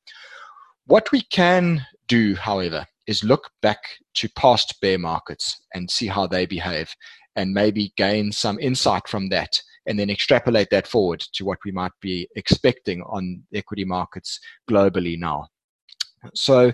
What 0.86 1.12
we 1.12 1.20
can 1.20 1.86
do, 2.06 2.34
however, 2.34 2.86
is 3.06 3.22
look 3.22 3.50
back 3.60 3.80
to 4.14 4.28
past 4.30 4.80
bear 4.80 4.98
markets 4.98 5.60
and 5.74 5.90
see 5.90 6.06
how 6.06 6.26
they 6.26 6.46
behave 6.46 6.94
and 7.36 7.52
maybe 7.52 7.92
gain 7.96 8.32
some 8.32 8.58
insight 8.58 9.06
from 9.06 9.28
that 9.28 9.60
and 9.86 9.98
then 9.98 10.10
extrapolate 10.10 10.68
that 10.70 10.86
forward 10.86 11.20
to 11.32 11.44
what 11.44 11.58
we 11.64 11.72
might 11.72 11.92
be 12.00 12.28
expecting 12.36 13.02
on 13.02 13.42
equity 13.54 13.84
markets 13.84 14.40
globally 14.70 15.18
now. 15.18 15.46
So 16.34 16.72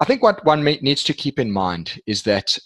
I 0.00 0.04
think 0.04 0.22
what 0.22 0.44
one 0.44 0.64
needs 0.64 1.04
to 1.04 1.14
keep 1.14 1.38
in 1.38 1.50
mind 1.50 2.00
is 2.06 2.22
that 2.24 2.56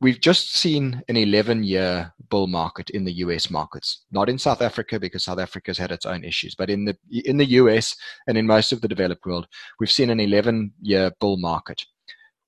we've 0.00 0.20
just 0.20 0.56
seen 0.56 1.02
an 1.08 1.16
11 1.16 1.62
year 1.62 2.12
bull 2.28 2.48
market 2.48 2.90
in 2.90 3.04
the 3.04 3.12
US 3.24 3.50
markets, 3.50 4.04
not 4.10 4.28
in 4.28 4.38
South 4.38 4.60
Africa 4.60 4.98
because 4.98 5.24
South 5.24 5.38
Africa's 5.38 5.78
had 5.78 5.92
its 5.92 6.06
own 6.06 6.24
issues, 6.24 6.54
but 6.54 6.70
in 6.70 6.84
the, 6.84 6.96
in 7.24 7.36
the 7.36 7.50
US 7.52 7.94
and 8.26 8.36
in 8.36 8.46
most 8.46 8.72
of 8.72 8.80
the 8.80 8.88
developed 8.88 9.24
world, 9.24 9.46
we've 9.78 9.90
seen 9.90 10.10
an 10.10 10.20
11 10.20 10.72
year 10.82 11.12
bull 11.20 11.36
market 11.36 11.84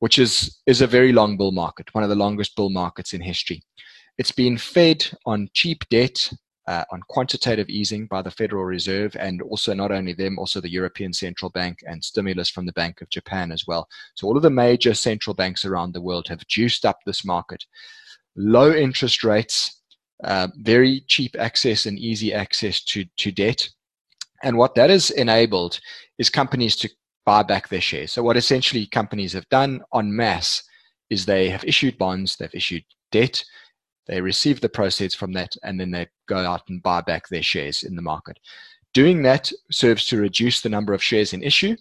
which 0.04 0.18
is, 0.18 0.60
is 0.66 0.82
a 0.82 0.86
very 0.86 1.12
long 1.12 1.38
bull 1.38 1.50
market, 1.50 1.88
one 1.94 2.04
of 2.04 2.10
the 2.10 2.14
longest 2.14 2.54
bull 2.56 2.68
markets 2.68 3.14
in 3.14 3.22
history. 3.22 3.62
It's 4.18 4.32
been 4.32 4.58
fed 4.58 5.06
on 5.24 5.48
cheap 5.54 5.82
debt, 5.88 6.30
uh, 6.66 6.84
on 6.90 7.00
quantitative 7.08 7.68
easing 7.68 8.06
by 8.06 8.22
the 8.22 8.30
Federal 8.30 8.64
Reserve, 8.64 9.16
and 9.18 9.42
also 9.42 9.74
not 9.74 9.92
only 9.92 10.14
them, 10.14 10.38
also 10.38 10.60
the 10.60 10.70
European 10.70 11.12
Central 11.12 11.50
Bank 11.50 11.78
and 11.86 12.02
stimulus 12.02 12.48
from 12.48 12.66
the 12.66 12.72
Bank 12.72 13.00
of 13.00 13.10
Japan 13.10 13.52
as 13.52 13.66
well. 13.66 13.86
So 14.14 14.26
all 14.26 14.36
of 14.36 14.42
the 14.42 14.50
major 14.50 14.94
central 14.94 15.34
banks 15.34 15.64
around 15.64 15.92
the 15.92 16.00
world 16.00 16.28
have 16.28 16.46
juiced 16.46 16.84
up 16.84 16.98
this 17.04 17.24
market. 17.24 17.64
Low 18.36 18.72
interest 18.72 19.24
rates, 19.24 19.82
uh, 20.22 20.48
very 20.56 21.04
cheap 21.06 21.36
access 21.38 21.86
and 21.86 21.98
easy 21.98 22.32
access 22.32 22.82
to, 22.84 23.04
to 23.18 23.30
debt. 23.30 23.68
And 24.42 24.56
what 24.56 24.74
that 24.74 24.90
has 24.90 25.10
enabled 25.10 25.80
is 26.18 26.30
companies 26.30 26.76
to 26.76 26.90
buy 27.26 27.42
back 27.42 27.68
their 27.68 27.80
shares. 27.80 28.12
So 28.12 28.22
what 28.22 28.36
essentially 28.36 28.86
companies 28.86 29.32
have 29.32 29.48
done 29.48 29.82
en 29.94 30.14
masse 30.14 30.62
is 31.10 31.24
they 31.24 31.48
have 31.50 31.64
issued 31.64 31.98
bonds, 31.98 32.36
they've 32.36 32.54
issued 32.54 32.84
debt, 33.12 33.42
they 34.06 34.20
receive 34.20 34.60
the 34.60 34.68
proceeds 34.68 35.14
from 35.14 35.32
that, 35.32 35.56
and 35.62 35.80
then 35.80 35.90
they 35.90 36.08
go 36.28 36.38
out 36.38 36.62
and 36.68 36.82
buy 36.82 37.00
back 37.00 37.28
their 37.28 37.42
shares 37.42 37.82
in 37.82 37.96
the 37.96 38.02
market. 38.02 38.38
Doing 38.92 39.22
that 39.22 39.50
serves 39.70 40.06
to 40.06 40.18
reduce 40.18 40.60
the 40.60 40.68
number 40.68 40.92
of 40.92 41.02
shares 41.02 41.32
in 41.32 41.42
issue, 41.42 41.76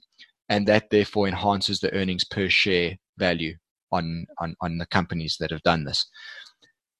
and 0.49 0.67
that 0.67 0.89
therefore 0.89 1.27
enhances 1.27 1.79
the 1.79 1.93
earnings 1.93 2.23
per 2.23 2.49
share 2.49 2.97
value 3.17 3.55
on, 3.91 4.25
on, 4.39 4.55
on 4.61 4.77
the 4.77 4.85
companies 4.87 5.37
that 5.39 5.51
have 5.51 5.61
done 5.63 5.83
this. 5.83 6.05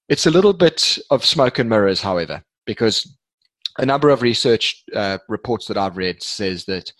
It's 0.09 0.25
a 0.25 0.31
little 0.31 0.53
bit 0.53 0.97
of 1.09 1.25
smoke 1.25 1.59
and 1.59 1.69
mirrors, 1.69 2.01
however, 2.01 2.43
because 2.65 3.17
a 3.79 3.85
number 3.85 4.09
of 4.09 4.21
research 4.21 4.83
uh, 4.93 5.17
reports 5.29 5.65
that 5.67 5.77
I've 5.77 5.97
read 5.97 6.21
says 6.21 6.65
that, 6.65 6.91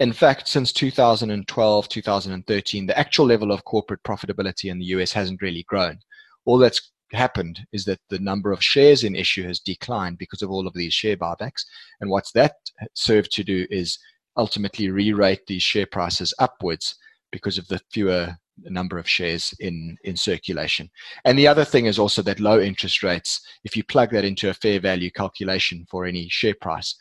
in 0.00 0.12
fact, 0.12 0.48
since 0.48 0.72
2012, 0.72 1.88
2013, 1.88 2.86
the 2.86 2.98
actual 2.98 3.26
level 3.26 3.52
of 3.52 3.64
corporate 3.64 4.02
profitability 4.04 4.70
in 4.70 4.78
the 4.78 4.86
US 4.86 5.12
hasn't 5.12 5.42
really 5.42 5.64
grown. 5.64 5.98
All 6.44 6.58
that's 6.58 6.91
happened 7.12 7.60
is 7.72 7.84
that 7.84 8.00
the 8.08 8.18
number 8.18 8.52
of 8.52 8.62
shares 8.62 9.04
in 9.04 9.14
issue 9.14 9.46
has 9.46 9.60
declined 9.60 10.18
because 10.18 10.42
of 10.42 10.50
all 10.50 10.66
of 10.66 10.74
these 10.74 10.94
share 10.94 11.16
buybacks. 11.16 11.64
And 12.00 12.10
what's 12.10 12.32
that 12.32 12.54
served 12.94 13.32
to 13.32 13.44
do 13.44 13.66
is 13.70 13.98
ultimately 14.36 14.90
re-rate 14.90 15.46
these 15.46 15.62
share 15.62 15.86
prices 15.86 16.34
upwards 16.38 16.96
because 17.30 17.58
of 17.58 17.68
the 17.68 17.80
fewer 17.92 18.36
number 18.64 18.98
of 18.98 19.08
shares 19.08 19.54
in 19.60 19.96
in 20.04 20.16
circulation. 20.16 20.90
And 21.24 21.38
the 21.38 21.48
other 21.48 21.64
thing 21.64 21.86
is 21.86 21.98
also 21.98 22.22
that 22.22 22.40
low 22.40 22.60
interest 22.60 23.02
rates, 23.02 23.40
if 23.64 23.76
you 23.76 23.84
plug 23.84 24.10
that 24.10 24.24
into 24.24 24.50
a 24.50 24.54
fair 24.54 24.78
value 24.80 25.10
calculation 25.10 25.86
for 25.90 26.04
any 26.04 26.28
share 26.28 26.54
price, 26.60 26.94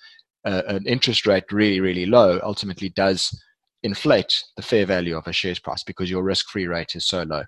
uh, 0.46 0.64
an 0.68 0.88
interest 0.88 1.28
rate 1.28 1.52
really 1.52 1.80
really 1.80 2.06
low 2.06 2.40
ultimately 2.44 2.90
does 2.90 3.38
inflate 3.84 4.44
the 4.56 4.62
fair 4.62 4.86
value 4.86 5.18
of 5.18 5.28
a 5.28 5.34
share's 5.34 5.60
price 5.60 5.84
because 5.84 6.10
your 6.10 6.24
risk-free 6.24 6.68
rate 6.68 6.96
is 6.96 7.06
so 7.06 7.24
low. 7.24 7.44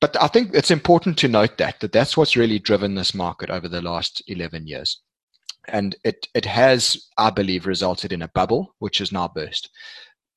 But 0.00 0.20
I 0.20 0.28
think 0.28 0.54
it's 0.54 0.70
important 0.70 1.18
to 1.18 1.28
note 1.28 1.58
that 1.58 1.80
that 1.80 1.92
that's 1.92 2.16
what's 2.16 2.36
really 2.36 2.58
driven 2.58 2.94
this 2.94 3.14
market 3.14 3.50
over 3.50 3.68
the 3.68 3.82
last 3.82 4.22
11 4.28 4.66
years. 4.66 5.00
And 5.68 5.94
it, 6.04 6.26
it 6.34 6.46
has, 6.46 7.08
I 7.18 7.28
believe, 7.30 7.66
resulted 7.66 8.12
in 8.12 8.22
a 8.22 8.28
bubble, 8.28 8.74
which 8.78 8.98
has 8.98 9.12
now 9.12 9.28
burst 9.28 9.68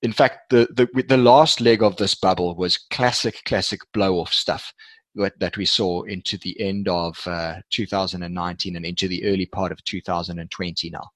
in 0.04 0.12
fact, 0.12 0.50
the, 0.50 0.68
the, 0.76 1.04
the 1.08 1.18
last 1.18 1.62
leg 1.62 1.82
of 1.82 1.96
this 1.96 2.14
bubble 2.14 2.56
was 2.56 2.78
classic, 2.78 3.42
classic 3.46 3.80
blow 3.94 4.20
off 4.20 4.34
stuff 4.34 4.74
that, 5.16 5.56
we 5.56 5.66
saw 5.66 6.02
into 6.04 6.38
the 6.40 6.60
end 6.60 6.90
of 6.90 7.18
uh, 7.26 7.56
2019 7.70 8.76
and 8.76 8.86
into 8.86 9.08
the 9.08 9.24
early 9.26 9.46
part 9.46 9.72
of 9.72 9.82
2020 9.86 10.90
now. 10.90 11.10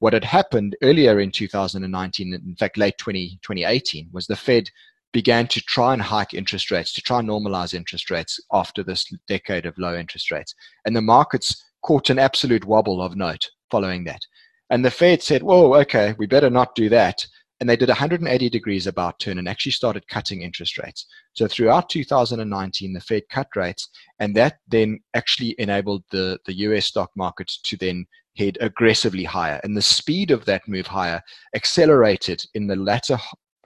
What 0.00 0.12
had 0.12 0.24
happened 0.24 0.76
earlier 0.82 1.20
in 1.20 1.30
2019, 1.30 2.34
in 2.34 2.56
fact, 2.56 2.76
late 2.76 2.98
20, 2.98 3.38
2018, 3.42 4.08
was 4.10 4.26
the 4.26 4.34
Fed 4.34 4.70
began 5.16 5.46
to 5.46 5.62
try 5.62 5.94
and 5.94 6.02
hike 6.02 6.34
interest 6.34 6.70
rates, 6.70 6.92
to 6.92 7.00
try 7.00 7.20
and 7.20 7.26
normalize 7.26 7.72
interest 7.72 8.10
rates 8.10 8.38
after 8.52 8.82
this 8.82 9.10
decade 9.26 9.64
of 9.64 9.78
low 9.78 9.96
interest 9.96 10.30
rates. 10.30 10.54
And 10.84 10.94
the 10.94 11.00
markets 11.00 11.64
caught 11.80 12.10
an 12.10 12.18
absolute 12.18 12.66
wobble 12.66 13.00
of 13.00 13.16
note 13.16 13.48
following 13.70 14.04
that. 14.04 14.20
And 14.68 14.84
the 14.84 14.90
Fed 14.90 15.22
said, 15.22 15.42
whoa, 15.42 15.74
okay, 15.76 16.14
we 16.18 16.26
better 16.26 16.50
not 16.50 16.74
do 16.74 16.90
that 16.90 17.26
and 17.60 17.70
they 17.70 17.76
did 17.76 17.88
180 17.88 18.50
degrees 18.50 18.86
about 18.86 19.18
turn 19.18 19.38
and 19.38 19.48
actually 19.48 19.72
started 19.72 20.06
cutting 20.08 20.42
interest 20.42 20.76
rates. 20.76 21.06
So 21.32 21.48
throughout 21.48 21.88
2019, 21.88 22.92
the 22.92 23.00
Fed 23.00 23.22
cut 23.30 23.48
rates, 23.56 23.88
and 24.18 24.36
that 24.36 24.58
then 24.68 25.00
actually 25.14 25.54
enabled 25.56 26.04
the, 26.10 26.38
the 26.44 26.58
US 26.66 26.84
stock 26.84 27.10
market 27.16 27.50
to 27.64 27.76
then 27.78 28.04
head 28.36 28.58
aggressively 28.60 29.24
higher. 29.24 29.58
And 29.64 29.74
the 29.74 29.80
speed 29.80 30.30
of 30.30 30.44
that 30.44 30.68
move 30.68 30.86
higher 30.86 31.22
accelerated 31.54 32.44
in 32.52 32.66
the 32.66 32.76
latter 32.76 33.18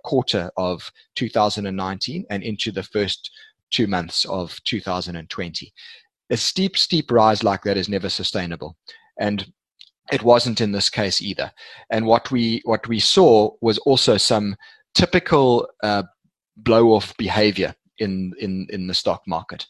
quarter 0.03 0.51
of 0.57 0.91
2019 1.17 2.25
and 2.31 2.43
into 2.43 2.73
the 2.73 2.83
first 2.83 3.31
two 3.71 3.87
months 3.87 4.25
of 4.27 4.59
2020. 4.65 5.73
A 6.31 6.37
steep, 6.37 6.77
steep 6.77 7.11
rise 7.11 7.43
like 7.43 7.63
that 7.63 7.77
is 7.77 7.89
never 7.89 8.09
sustainable. 8.09 8.77
And 9.19 9.53
it 10.13 10.23
wasn't 10.23 10.61
in 10.61 10.73
this 10.73 10.91
case 10.91 11.23
either. 11.23 11.53
And 11.91 12.07
what 12.07 12.31
we 12.31 12.63
what 12.65 12.87
we 12.89 13.01
saw 13.01 13.51
was 13.61 13.79
also 13.79 14.17
some 14.17 14.57
typical 14.95 15.69
uh, 15.83 16.03
blow 16.57 16.89
off 16.89 17.17
behavior 17.17 17.75
in 17.99 18.33
in 18.39 18.67
in 18.71 18.87
the 18.87 18.95
stock 18.95 19.23
market 19.27 19.67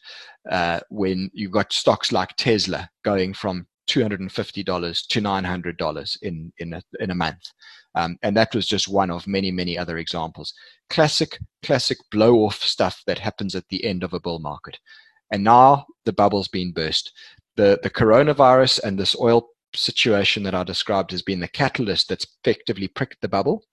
uh, 0.49 0.79
when 0.89 1.29
you've 1.33 1.51
got 1.51 1.73
stocks 1.73 2.11
like 2.11 2.35
Tesla 2.37 2.89
going 3.03 3.33
from 3.33 3.67
two 3.87 4.01
hundred 4.01 4.21
and 4.21 4.31
fifty 4.31 4.63
dollars 4.63 5.05
to 5.07 5.21
nine 5.21 5.43
hundred 5.43 5.77
dollars 5.77 6.17
in 6.21 6.51
in 6.57 6.73
a 6.73 6.81
in 6.99 7.11
a 7.11 7.15
month. 7.15 7.51
Um, 7.95 8.17
and 8.21 8.35
that 8.37 8.55
was 8.55 8.65
just 8.65 8.87
one 8.87 9.11
of 9.11 9.27
many, 9.27 9.51
many 9.51 9.77
other 9.77 9.97
examples. 9.97 10.53
Classic, 10.89 11.37
classic 11.63 11.97
blow 12.09 12.45
off 12.45 12.61
stuff 12.61 13.03
that 13.07 13.19
happens 13.19 13.55
at 13.55 13.67
the 13.69 13.83
end 13.83 14.03
of 14.03 14.13
a 14.13 14.19
bull 14.19 14.39
market. 14.39 14.79
And 15.31 15.43
now 15.43 15.85
the 16.05 16.13
bubble's 16.13 16.47
been 16.47 16.71
burst. 16.71 17.11
The, 17.57 17.79
the 17.83 17.89
coronavirus 17.89 18.83
and 18.83 18.97
this 18.97 19.15
oil 19.19 19.49
situation 19.73 20.43
that 20.43 20.55
I 20.55 20.63
described 20.63 21.11
has 21.11 21.21
been 21.21 21.39
the 21.39 21.47
catalyst 21.47 22.09
that's 22.09 22.25
effectively 22.43 22.87
pricked 22.87 23.21
the 23.21 23.27
bubble. 23.27 23.63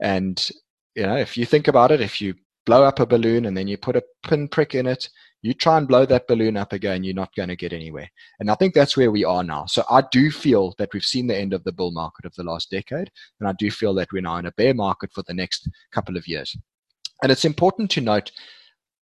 And 0.00 0.50
you 0.94 1.04
know, 1.04 1.16
if 1.16 1.36
you 1.36 1.46
think 1.46 1.68
about 1.68 1.90
it, 1.90 2.00
if 2.00 2.20
you 2.20 2.34
blow 2.66 2.84
up 2.84 3.00
a 3.00 3.06
balloon 3.06 3.46
and 3.46 3.56
then 3.56 3.68
you 3.68 3.76
put 3.76 3.96
a 3.96 4.04
pin 4.26 4.48
prick 4.48 4.74
in 4.74 4.86
it, 4.86 5.08
you 5.42 5.52
try 5.52 5.76
and 5.76 5.88
blow 5.88 6.06
that 6.06 6.28
balloon 6.28 6.56
up 6.56 6.72
again, 6.72 7.02
you're 7.02 7.14
not 7.14 7.34
going 7.34 7.48
to 7.48 7.56
get 7.56 7.72
anywhere. 7.72 8.08
And 8.38 8.50
I 8.50 8.54
think 8.54 8.74
that's 8.74 8.96
where 8.96 9.10
we 9.10 9.24
are 9.24 9.42
now. 9.42 9.66
So 9.66 9.84
I 9.90 10.02
do 10.12 10.30
feel 10.30 10.74
that 10.78 10.90
we've 10.94 11.04
seen 11.04 11.26
the 11.26 11.36
end 11.36 11.52
of 11.52 11.64
the 11.64 11.72
bull 11.72 11.90
market 11.90 12.24
of 12.24 12.34
the 12.34 12.44
last 12.44 12.70
decade, 12.70 13.10
and 13.40 13.48
I 13.48 13.52
do 13.58 13.70
feel 13.70 13.92
that 13.94 14.12
we're 14.12 14.22
now 14.22 14.36
in 14.36 14.46
a 14.46 14.52
bear 14.52 14.72
market 14.72 15.10
for 15.12 15.24
the 15.26 15.34
next 15.34 15.68
couple 15.92 16.16
of 16.16 16.28
years. 16.28 16.56
And 17.22 17.30
it's 17.30 17.44
important 17.44 17.90
to 17.92 18.00
note 18.00 18.30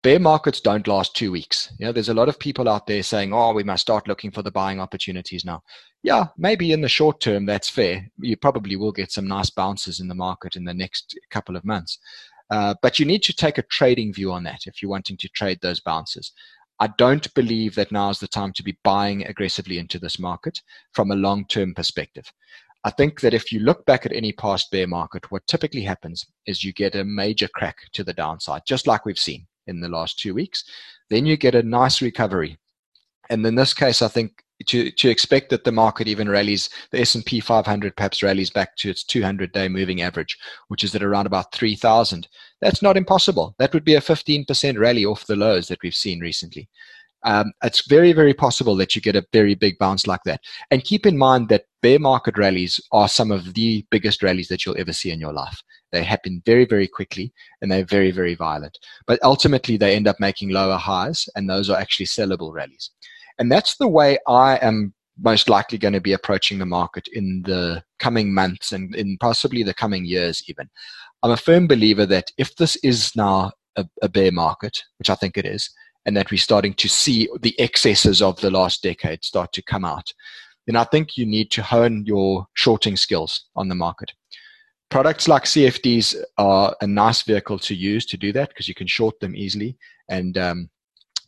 bear 0.03 0.21
markets 0.21 0.61
don't 0.61 0.87
last 0.87 1.17
two 1.17 1.33
weeks. 1.33 1.73
You 1.79 1.87
know, 1.87 1.93
there's 1.93 2.11
a 2.11 2.15
lot 2.15 2.29
of 2.29 2.39
people 2.39 2.69
out 2.69 2.87
there 2.87 3.03
saying, 3.03 3.33
"Oh, 3.33 3.53
we 3.53 3.65
must 3.65 3.83
start 3.83 4.07
looking 4.07 4.31
for 4.31 4.43
the 4.43 4.53
buying 4.53 4.79
opportunities 4.79 5.45
now." 5.45 5.63
Yeah, 6.03 6.27
maybe 6.37 6.71
in 6.71 6.81
the 6.81 6.89
short 6.89 7.21
term 7.21 7.45
that's 7.45 7.69
fair. 7.69 8.09
You 8.21 8.37
probably 8.37 8.77
will 8.77 8.93
get 8.93 9.11
some 9.11 9.27
nice 9.27 9.51
bounces 9.51 9.99
in 9.99 10.07
the 10.07 10.15
market 10.15 10.55
in 10.55 10.65
the 10.65 10.75
next 10.75 11.19
couple 11.31 11.57
of 11.57 11.65
months, 11.65 11.99
uh, 12.51 12.75
but 12.83 12.99
you 12.99 13.07
need 13.07 13.23
to 13.25 13.35
take 13.35 13.59
a 13.59 13.63
trading 13.63 14.13
view 14.13 14.33
on 14.33 14.45
that 14.45 14.67
if 14.67 14.81
you're 14.81 14.91
wanting 14.91 15.17
to 15.19 15.29
trade 15.29 15.59
those 15.63 15.81
bounces. 15.81 16.33
I 16.79 16.89
don't 16.99 17.33
believe 17.35 17.75
that 17.77 17.91
now 17.91 18.11
is 18.11 18.21
the 18.21 18.29
time 18.29 18.53
to 18.53 18.63
be 18.63 18.79
buying 18.85 19.27
aggressively 19.27 19.79
into 19.79 19.99
this 19.99 20.19
market 20.19 20.61
from 20.93 21.11
a 21.11 21.17
long-term 21.17 21.75
perspective. 21.75 22.31
I 22.85 22.91
think 22.91 23.21
that 23.23 23.35
if 23.35 23.51
you 23.51 23.61
look 23.61 23.85
back 23.87 24.07
at 24.07 24.13
any 24.13 24.33
past 24.33 24.71
bear 24.71 24.87
market, 24.87 25.31
what 25.31 25.47
typically 25.47 25.83
happens 25.83 26.25
is 26.47 26.63
you 26.63 26.73
get 26.73 26.95
a 26.95 27.05
major 27.05 27.49
crack 27.49 27.79
to 27.95 28.05
the 28.05 28.13
downside, 28.13 28.63
just 28.67 28.87
like 28.87 29.05
we've 29.05 29.19
seen 29.19 29.47
in 29.67 29.81
the 29.81 29.89
last 29.89 30.19
two 30.19 30.35
weeks. 30.35 30.65
Then 31.11 31.27
you 31.27 31.37
get 31.37 31.55
a 31.55 31.63
nice 31.63 32.01
recovery. 32.01 32.59
And 33.29 33.45
in 33.45 33.57
this 33.57 33.75
case, 33.75 34.03
I 34.03 34.09
think 34.09 34.45
to, 34.67 34.91
to 34.91 35.09
expect 35.09 35.51
that 35.51 35.65
the 35.65 35.73
market 35.73 36.09
even 36.09 36.29
rallies, 36.29 36.71
the 36.91 37.01
S&P 37.01 37.41
500 37.41 37.97
perhaps 37.97 38.23
rallies 38.23 38.51
back 38.51 38.77
to 38.77 38.91
its 38.91 39.05
200-day 39.05 39.69
moving 39.69 40.03
average, 40.03 40.39
which 40.69 40.85
is 40.85 40.95
at 40.95 41.03
around 41.03 41.27
about 41.27 41.53
3,000. 41.53 42.29
That's 42.61 42.83
not 42.83 42.97
impossible. 42.97 43.55
That 43.59 43.75
would 43.75 43.85
be 43.85 43.95
a 43.95 44.01
15% 44.01 44.79
rally 44.79 45.05
off 45.05 45.27
the 45.27 45.37
lows 45.37 45.69
that 45.69 45.83
we've 45.83 45.95
seen 45.95 46.21
recently. 46.21 46.69
Um, 47.25 47.53
it's 47.65 47.89
very, 47.89 48.13
very 48.13 48.35
possible 48.35 48.77
that 48.77 48.95
you 48.95 49.03
get 49.03 49.17
a 49.17 49.27
very 49.33 49.55
big 49.55 49.79
bounce 49.79 50.07
like 50.07 50.23
that. 50.27 50.41
And 50.71 50.85
keep 50.85 51.07
in 51.07 51.19
mind 51.19 51.49
that 51.49 51.65
bear 51.83 51.99
market 51.99 52.39
rallies 52.39 52.81
are 52.93 53.09
some 53.09 53.33
of 53.33 53.55
the 53.55 53.85
biggest 53.91 54.23
rallies 54.23 54.49
that 54.49 54.65
you'll 54.65 54.79
ever 54.79 54.93
see 54.93 55.11
in 55.11 55.21
your 55.21 55.33
life. 55.33 55.61
They 55.93 56.05
happen 56.05 56.43
very, 56.47 56.67
very 56.67 56.87
quickly 56.87 57.33
and 57.61 57.71
they're 57.71 57.85
very, 57.85 58.11
very 58.11 58.35
violent. 58.35 58.79
But 59.07 59.19
ultimately, 59.23 59.77
they 59.77 59.97
end 59.97 60.07
up 60.07 60.21
making 60.21 60.51
lower 60.51 60.77
highs, 60.77 61.29
and 61.35 61.49
those 61.49 61.71
are 61.71 61.79
actually 61.79 62.07
sellable 62.07 62.53
rallies. 62.53 62.91
And 63.39 63.51
that's 63.51 63.77
the 63.77 63.89
way 63.89 64.19
I 64.27 64.57
am 64.57 64.95
most 65.19 65.49
likely 65.49 65.79
going 65.79 65.95
to 65.95 66.01
be 66.01 66.13
approaching 66.13 66.59
the 66.59 66.67
market 66.67 67.09
in 67.13 67.43
the 67.47 67.83
coming 67.99 68.33
months 68.33 68.73
and 68.73 68.95
in 68.95 69.17
possibly 69.19 69.63
the 69.63 69.75
coming 69.75 70.05
years, 70.05 70.43
even. 70.49 70.69
I'm 71.23 71.31
a 71.31 71.37
firm 71.37 71.67
believer 71.67 72.07
that 72.07 72.31
if 72.37 72.55
this 72.57 72.77
is 72.77 73.17
now 73.17 73.53
a, 73.77 73.87
a 74.03 74.09
bear 74.09 74.31
market, 74.31 74.83
which 74.99 75.11
I 75.11 75.15
think 75.15 75.39
it 75.39 75.47
is, 75.47 75.71
and 76.05 76.17
that 76.17 76.31
we're 76.31 76.39
starting 76.39 76.75
to 76.75 76.89
see 76.89 77.29
the 77.41 77.59
excesses 77.59 78.23
of 78.23 78.41
the 78.41 78.51
last 78.51 78.83
decade 78.83 79.25
start 79.25 79.53
to 79.55 79.63
come 79.63 79.85
out, 79.85 80.13
then 80.67 80.77
I 80.77 80.85
think 80.85 81.17
you 81.17 81.27
need 81.27 81.51
to 81.53 81.63
hone 81.63 82.05
your 82.07 82.47
shorting 82.55 82.97
skills 82.97 83.47
on 83.57 83.69
the 83.69 83.75
market. 83.75 84.13
Products 84.89 85.27
like 85.27 85.45
CFDs 85.45 86.15
are 86.39 86.77
a 86.81 86.87
nice 86.87 87.23
vehicle 87.23 87.59
to 87.61 87.75
use 87.75 88.07
to 88.07 88.17
do 88.17 88.33
that 88.33 88.51
because 88.51 88.69
you 88.69 88.75
can 88.75 88.87
short 88.87 89.19
them 89.19 89.35
easily. 89.35 89.77
And 90.09 90.39
um, 90.39 90.71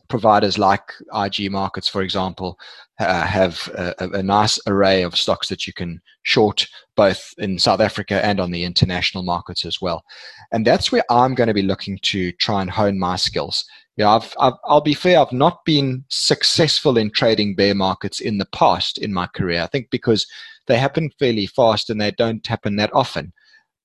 providers 0.09 0.57
like 0.57 0.91
IG 1.13 1.51
Markets, 1.51 1.87
for 1.87 2.01
example, 2.01 2.59
uh, 2.99 3.25
have 3.25 3.69
a, 3.75 4.09
a, 4.13 4.23
nice 4.23 4.59
array 4.67 5.03
of 5.03 5.15
stocks 5.15 5.47
that 5.47 5.65
you 5.65 5.71
can 5.71 6.01
short 6.23 6.67
both 6.95 7.33
in 7.37 7.57
South 7.57 7.79
Africa 7.79 8.23
and 8.25 8.39
on 8.39 8.51
the 8.51 8.65
international 8.65 9.23
markets 9.23 9.63
as 9.65 9.79
well. 9.79 10.03
And 10.51 10.67
that's 10.67 10.91
where 10.91 11.03
I'm 11.09 11.35
going 11.35 11.47
to 11.47 11.53
be 11.53 11.61
looking 11.61 11.97
to 12.03 12.33
try 12.33 12.61
and 12.61 12.69
hone 12.69 12.99
my 12.99 13.15
skills. 13.15 13.63
Yeah, 13.95 14.09
I've, 14.09 14.33
I've, 14.39 14.53
I'll 14.65 14.81
be 14.81 14.93
fair, 14.93 15.19
I've 15.19 15.31
not 15.31 15.63
been 15.63 16.03
successful 16.09 16.97
in 16.97 17.11
trading 17.11 17.55
bear 17.55 17.75
markets 17.75 18.19
in 18.19 18.37
the 18.37 18.47
past 18.53 18.97
in 18.97 19.13
my 19.13 19.27
career. 19.27 19.61
I 19.61 19.67
think 19.67 19.89
because 19.91 20.27
they 20.67 20.77
happen 20.77 21.11
fairly 21.19 21.45
fast 21.45 21.89
and 21.89 22.01
they 22.01 22.11
don't 22.11 22.45
happen 22.45 22.75
that 22.77 22.91
often. 22.93 23.31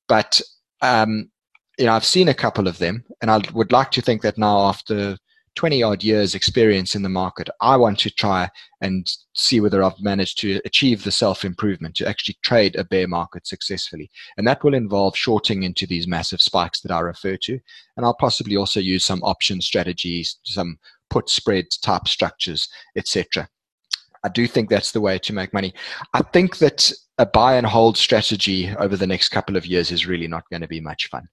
But 0.09 0.41
um, 0.83 1.31
you 1.79 1.87
know, 1.87 1.93
I've 1.93 2.05
seen 2.05 2.29
a 2.29 2.35
couple 2.35 2.69
of 2.69 2.79
them, 2.79 3.05
and 3.21 3.31
I 3.31 3.41
would 3.53 3.73
like 3.73 3.91
to 3.93 4.03
think 4.03 4.23
that 4.23 4.39
now, 4.39 4.61
after 4.61 5.17
20 5.55 5.83
odd 5.83 6.03
years 6.03 6.35
experience 6.35 6.95
in 6.95 7.03
the 7.03 7.09
market, 7.09 7.49
I 7.61 7.77
want 7.77 7.99
to 8.01 8.11
try 8.11 8.51
and 8.81 9.11
see 9.35 9.61
whether 9.61 9.83
I've 9.83 10.01
managed 10.01 10.39
to 10.41 10.61
achieve 10.65 11.05
the 11.05 11.13
self 11.13 11.45
improvement 11.45 11.95
to 11.97 12.09
actually 12.09 12.37
trade 12.43 12.77
a 12.77 12.85
bear 12.85 13.07
market 13.07 13.47
successfully. 13.47 14.11
And 14.37 14.47
that 14.47 14.65
will 14.65 14.75
involve 14.75 15.17
shorting 15.17 15.63
into 15.63 15.87
these 15.87 16.07
massive 16.07 16.41
spikes 16.41 16.81
that 16.81 16.93
I 16.93 17.01
refer 17.01 17.37
to. 17.39 17.59
And 17.97 18.05
I'll 18.05 18.15
possibly 18.15 18.57
also 18.57 18.81
use 18.81 19.05
some 19.05 19.23
option 19.23 19.61
strategies, 19.61 20.39
some 20.45 20.79
put 21.11 21.29
spread 21.29 21.67
type 21.83 22.09
structures, 22.09 22.69
etc. 22.97 23.49
I 24.25 24.29
do 24.31 24.47
think 24.47 24.71
that's 24.71 24.93
the 24.93 25.03
way 25.03 25.19
to 25.19 25.33
make 25.33 25.53
money. 25.53 25.75
I 26.15 26.23
think 26.23 26.59
that 26.59 26.91
a 27.19 27.27
buy 27.27 27.55
and 27.55 27.67
hold 27.67 27.97
strategy 27.97 28.75
over 28.79 28.97
the 28.97 29.07
next 29.07 29.29
couple 29.29 29.57
of 29.57 29.67
years 29.67 29.93
is 29.93 30.07
really 30.07 30.27
not 30.27 30.49
going 30.51 30.63
to 30.63 30.69
be 30.69 30.81
much 30.81 31.09
fun. 31.09 31.29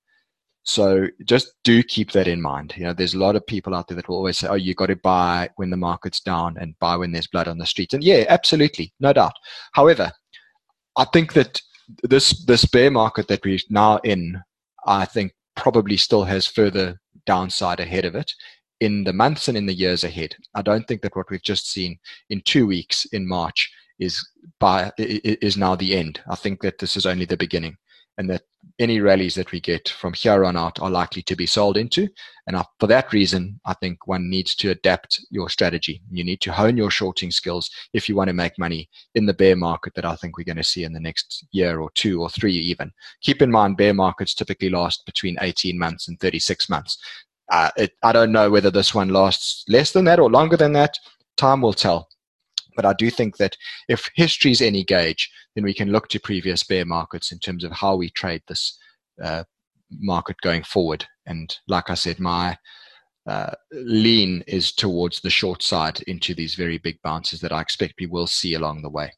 So 0.64 1.08
just 1.26 1.54
do 1.64 1.82
keep 1.82 2.12
that 2.12 2.28
in 2.28 2.42
mind. 2.42 2.74
You 2.78 2.86
know, 2.86 2.94
there's 2.94 3.16
a 3.16 3.20
lot 3.20 3.36
of 3.36 3.46
people 3.48 3.74
out 3.74 3.88
there 3.88 3.96
that 3.96 4.08
will 4.08 4.18
always 4.18 4.38
say, 4.38 4.48
"Oh, 4.48 4.56
you 4.56 4.76
got 4.76 4.88
to 4.88 4.96
buy 4.96 5.50
when 5.56 5.72
the 5.72 5.78
market's 5.78 6.20
down 6.20 6.58
and 6.60 6.78
buy 6.80 6.96
when 6.96 7.12
there's 7.12 7.28
blood 7.28 7.48
on 7.48 7.58
the 7.58 7.66
streets." 7.66 7.94
And 7.94 8.04
yeah, 8.04 8.26
absolutely, 8.30 8.94
no 9.00 9.12
doubt. 9.12 9.34
However, 9.74 10.12
I 10.98 11.06
think 11.06 11.34
that 11.34 11.62
this 12.04 12.46
this 12.46 12.66
bear 12.66 12.92
market 12.92 13.28
that 13.28 13.44
we're 13.44 13.60
now 13.70 13.98
in, 14.00 14.42
I 14.86 15.06
think 15.06 15.34
probably 15.56 15.98
still 15.98 16.24
has 16.26 16.46
further 16.46 17.00
downside 17.26 17.80
ahead 17.80 18.06
of 18.06 18.16
it 18.16 18.32
in 18.80 19.04
the 19.04 19.14
months 19.14 19.48
and 19.48 19.58
in 19.58 19.66
the 19.66 19.74
years 19.74 20.04
ahead. 20.04 20.36
I 20.56 20.62
don't 20.62 20.88
think 20.88 21.02
that 21.02 21.16
what 21.16 21.30
we've 21.30 21.42
just 21.42 21.72
seen 21.72 21.98
in 22.30 22.42
two 22.46 22.68
weeks 22.68 23.06
in 23.06 23.28
March 23.28 23.72
is 24.00 24.28
by 24.60 24.92
is 24.98 25.58
now 25.58 25.76
the 25.76 25.96
end. 25.96 26.22
I 26.30 26.36
think 26.36 26.62
that 26.62 26.78
this 26.78 26.96
is 26.96 27.06
only 27.08 27.26
the 27.26 27.38
beginning 27.38 27.78
and 28.22 28.30
that 28.30 28.44
any 28.80 29.02
rallies 29.02 29.34
that 29.34 29.52
we 29.52 29.60
get 29.60 29.90
from 29.90 30.14
here 30.14 30.46
on 30.46 30.56
out 30.56 30.80
are 30.80 30.92
likely 30.92 31.24
to 31.24 31.36
be 31.36 31.48
sold 31.48 31.76
into. 31.76 32.08
And 32.46 32.56
for 32.80 32.86
that 32.88 33.12
reason, 33.12 33.60
I 33.66 33.74
think 33.74 34.06
one 34.06 34.30
needs 34.30 34.54
to 34.56 34.70
adapt 34.70 35.20
your 35.32 35.50
strategy. 35.50 36.02
You 36.12 36.24
need 36.24 36.40
to 36.42 36.52
hone 36.52 36.78
your 36.78 36.92
shorting 36.92 37.32
skills 37.32 37.70
if 37.94 38.08
you 38.08 38.16
want 38.16 38.28
to 38.28 38.34
make 38.34 38.60
money 38.60 38.90
in 39.16 39.26
the 39.26 39.34
bear 39.34 39.56
market 39.56 39.96
that 39.96 40.06
I 40.06 40.16
think 40.16 40.38
we're 40.38 40.52
going 40.52 40.58
to 40.58 40.64
see 40.64 40.84
in 40.84 40.94
the 40.94 41.00
next 41.00 41.48
year 41.52 41.80
or 41.80 41.90
two 41.96 42.22
or 42.22 42.30
three, 42.30 42.54
even. 42.54 42.92
Keep 43.22 43.42
in 43.42 43.50
mind, 43.50 43.78
bear 43.78 43.94
markets 43.94 44.36
typically 44.36 44.70
last 44.70 45.04
between 45.08 45.38
18 45.42 45.78
months 45.78 46.08
and 46.08 46.20
36 46.20 46.70
months. 46.70 46.98
Uh, 47.52 47.72
it, 47.76 47.94
I 48.04 48.12
don't 48.12 48.32
know 48.32 48.52
whether 48.52 48.70
this 48.70 48.94
one 48.94 49.10
lasts 49.10 49.66
less 49.68 49.92
than 49.92 50.06
that 50.06 50.20
or 50.20 50.30
longer 50.30 50.58
than 50.58 50.74
that. 50.74 50.96
Time 51.38 51.62
will 51.62 51.74
tell. 51.74 52.08
But 52.76 52.86
I 52.86 52.94
do 52.94 53.10
think 53.10 53.38
that 53.38 53.58
if 53.88 54.10
history 54.16 54.52
is 54.52 54.62
any 54.62 54.84
gauge, 54.84 55.30
then 55.56 55.64
we 55.64 55.74
can 55.74 55.92
look 55.92 56.08
to 56.10 56.20
previous 56.20 56.64
bear 56.64 56.86
markets 56.86 57.32
in 57.32 57.40
terms 57.40 57.64
of 57.64 57.72
how 57.72 57.96
we 57.96 58.10
trade 58.10 58.42
this 58.48 58.78
uh, 59.22 59.44
market 60.00 60.38
going 60.42 60.64
forward. 60.64 61.06
And 61.26 61.56
like 61.68 61.90
I 61.90 61.96
said, 61.96 62.20
my 62.20 62.58
uh, 63.28 63.52
lean 63.72 64.44
is 64.48 64.72
towards 64.72 65.22
the 65.22 65.30
short 65.30 65.62
side 65.62 66.02
into 66.04 66.34
these 66.34 66.56
very 66.56 66.78
big 66.78 67.00
bounces 67.04 67.40
that 67.42 67.52
I 67.52 67.62
expect 67.62 67.96
we 68.00 68.08
will 68.08 68.28
see 68.28 68.54
along 68.56 68.82
the 68.82 68.90
way. 68.90 69.12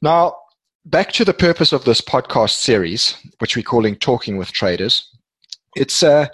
Now, 0.00 0.36
back 0.84 1.12
to 1.12 1.24
the 1.24 1.34
purpose 1.34 1.72
of 1.72 1.84
this 1.84 2.00
podcast 2.00 2.56
series, 2.56 3.16
which 3.38 3.56
we're 3.56 3.62
calling 3.62 3.96
Talking 3.96 4.36
with 4.36 4.52
Traders. 4.52 5.08
It's 5.76 6.02
a 6.02 6.12
uh, 6.12 6.26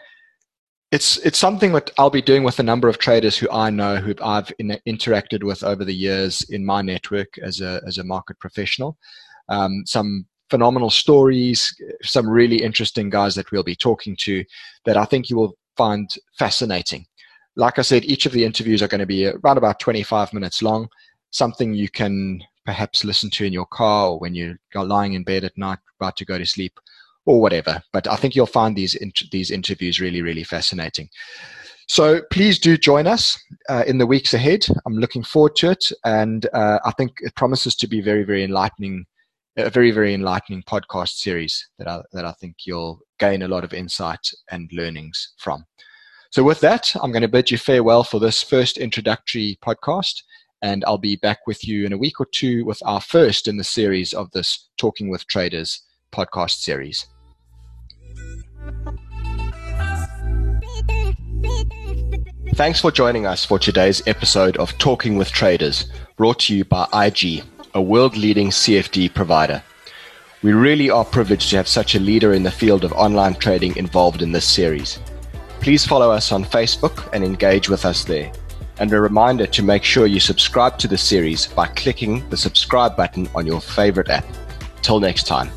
it's 0.91 1.19
it's 1.19 1.39
something 1.39 1.73
that 1.73 1.91
I'll 1.99 2.11
be 2.11 2.23
doing 2.23 2.45
with 2.45 2.59
a 2.59 2.63
number 2.63 2.89
of 2.89 2.99
traders 2.99 3.37
who 3.37 3.51
I 3.51 3.69
know, 3.71 3.97
who 3.97 4.15
I've 4.23 4.51
in, 4.59 4.79
interacted 4.87 5.45
with 5.45 5.63
over 5.63 5.85
the 5.85 5.95
years 5.95 6.43
in 6.49 6.65
my 6.65 6.83
network 6.83 7.37
as 7.39 7.61
a 7.61 7.81
as 7.87 7.99
a 7.99 8.05
market 8.05 8.39
professional. 8.39 8.97
Um, 9.49 9.83
some 9.87 10.27
phenomenal 10.49 10.89
stories, 10.89 11.75
some 12.03 12.29
really 12.29 12.63
interesting 12.63 13.11
guys 13.11 13.35
that 13.35 13.51
we'll 13.53 13.63
be 13.63 13.77
talking 13.77 14.17
to 14.21 14.45
that 14.87 14.97
I 14.97 15.05
think 15.05 15.29
you 15.29 15.37
will 15.37 15.57
find 15.77 16.11
fascinating. 16.39 17.07
Like 17.57 17.79
I 17.79 17.83
said, 17.83 18.05
each 18.05 18.25
of 18.25 18.33
the 18.33 18.45
interviews 18.45 18.83
are 18.83 18.89
going 18.89 19.01
to 19.01 19.07
be 19.07 19.27
around 19.27 19.59
about 19.59 19.81
25 19.81 20.33
minutes 20.33 20.63
long, 20.63 20.89
something 21.31 21.75
you 21.75 21.91
can 21.91 22.43
perhaps 22.65 23.05
listen 23.05 23.31
to 23.31 23.45
in 23.45 23.53
your 23.53 23.67
car 23.67 24.11
or 24.11 24.19
when 24.19 24.35
you're 24.35 24.59
lying 24.75 25.15
in 25.15 25.25
bed 25.25 25.45
at 25.45 25.57
night 25.59 25.79
about 25.99 26.17
to 26.17 26.25
go 26.25 26.39
to 26.39 26.47
sleep 26.47 26.79
or 27.29 27.43
whatever. 27.43 27.83
But 27.93 28.09
I 28.09 28.17
think 28.17 28.35
you'll 28.35 28.47
find 28.47 28.75
these 28.75 28.97
these 29.31 29.51
interviews 29.51 30.01
really 30.01 30.23
really 30.23 30.45
fascinating. 30.45 31.11
So 31.87 32.23
please 32.31 32.59
do 32.59 32.77
join 32.77 33.07
us 33.07 33.39
uh, 33.69 33.85
in 33.87 33.99
the 33.99 34.07
weeks 34.07 34.35
ahead. 34.35 34.67
I'm 34.87 34.97
looking 34.97 35.23
forward 35.23 35.57
to 35.57 35.71
it, 35.71 35.93
and 36.05 36.47
uh, 36.53 36.79
I 36.85 36.91
think 36.93 37.13
it 37.21 37.35
promises 37.37 37.77
to 37.77 37.87
be 37.87 38.01
very 38.01 38.25
very 38.25 38.45
enlightening, 38.45 39.05
a 39.59 39.69
very 39.69 39.91
very 39.91 40.15
enlightening 40.15 40.63
podcast 40.63 41.19
series 41.19 41.69
that 41.79 41.87
I 41.87 42.01
that 42.15 42.25
I 42.25 42.33
think 42.33 42.57
you'll 42.65 43.01
gain 43.19 43.43
a 43.43 43.49
lot 43.49 43.63
of 43.63 43.75
insight 43.75 44.25
and 44.51 44.71
learnings 44.73 45.35
from. 45.37 45.67
So 46.31 46.43
with 46.43 46.61
that, 46.61 46.95
I'm 47.03 47.13
going 47.13 47.23
to 47.23 47.29
bid 47.37 47.51
you 47.51 47.59
farewell 47.59 48.05
for 48.05 48.21
this 48.21 48.43
first 48.43 48.79
introductory 48.79 49.59
podcast. 49.63 50.23
And 50.61 50.85
I'll 50.85 50.99
be 50.99 51.17
back 51.17 51.47
with 51.47 51.67
you 51.67 51.87
in 51.87 51.93
a 51.93 51.99
week 51.99 52.21
or 52.21 52.27
two 52.35 52.65
with 52.65 52.81
our 52.85 53.01
first 53.01 53.47
in 53.47 53.57
the 53.57 53.65
series 53.65 54.13
of 54.13 54.29
this 54.33 54.69
Talking 54.77 55.09
with 55.09 55.25
Traders 55.29 55.81
podcast 56.13 56.59
series. 56.59 57.07
Thanks 62.55 62.81
for 62.81 62.91
joining 62.91 63.25
us 63.25 63.45
for 63.45 63.59
today's 63.59 64.03
episode 64.07 64.57
of 64.57 64.77
Talking 64.79 65.17
with 65.17 65.31
Traders, 65.31 65.93
brought 66.17 66.41
to 66.41 66.57
you 66.57 66.65
by 66.65 66.89
IG, 66.93 67.45
a 67.75 67.81
world 67.81 68.17
leading 68.17 68.51
CFD 68.51 69.15
provider. 69.15 69.63
We 70.43 70.53
really 70.53 70.91
are 70.91 71.05
privileged 71.05 71.51
to 71.51 71.57
have 71.57 71.69
such 71.69 71.95
a 71.95 72.01
leader 72.01 72.33
in 72.33 72.43
the 72.43 72.51
field 72.51 72.85
of 72.85 72.93
online 72.93 73.35
trading 73.35 73.77
involved 73.77 74.23
in 74.23 74.33
this 74.33 74.45
series. 74.45 74.99
Please 75.61 75.87
follow 75.87 76.11
us 76.11 76.33
on 76.33 76.45
Facebook 76.45 77.09
and 77.13 77.25
engage 77.25 77.69
with 77.69 77.85
us 77.85 78.05
there. 78.05 78.33
And 78.81 78.93
a 78.93 79.01
reminder 79.01 79.47
to 79.47 79.63
make 79.63 79.85
sure 79.85 80.07
you 80.07 80.21
subscribe 80.21 80.79
to 80.79 80.89
the 80.89 80.99
series 80.99 81.47
by 81.47 81.67
clicking 81.69 82.29
the 82.29 82.37
subscribe 82.37 82.97
button 82.97 83.29
on 83.35 83.47
your 83.47 83.61
favorite 83.61 84.09
app. 84.09 84.27
Till 84.83 85.01
next 85.01 85.27
time. 85.27 85.51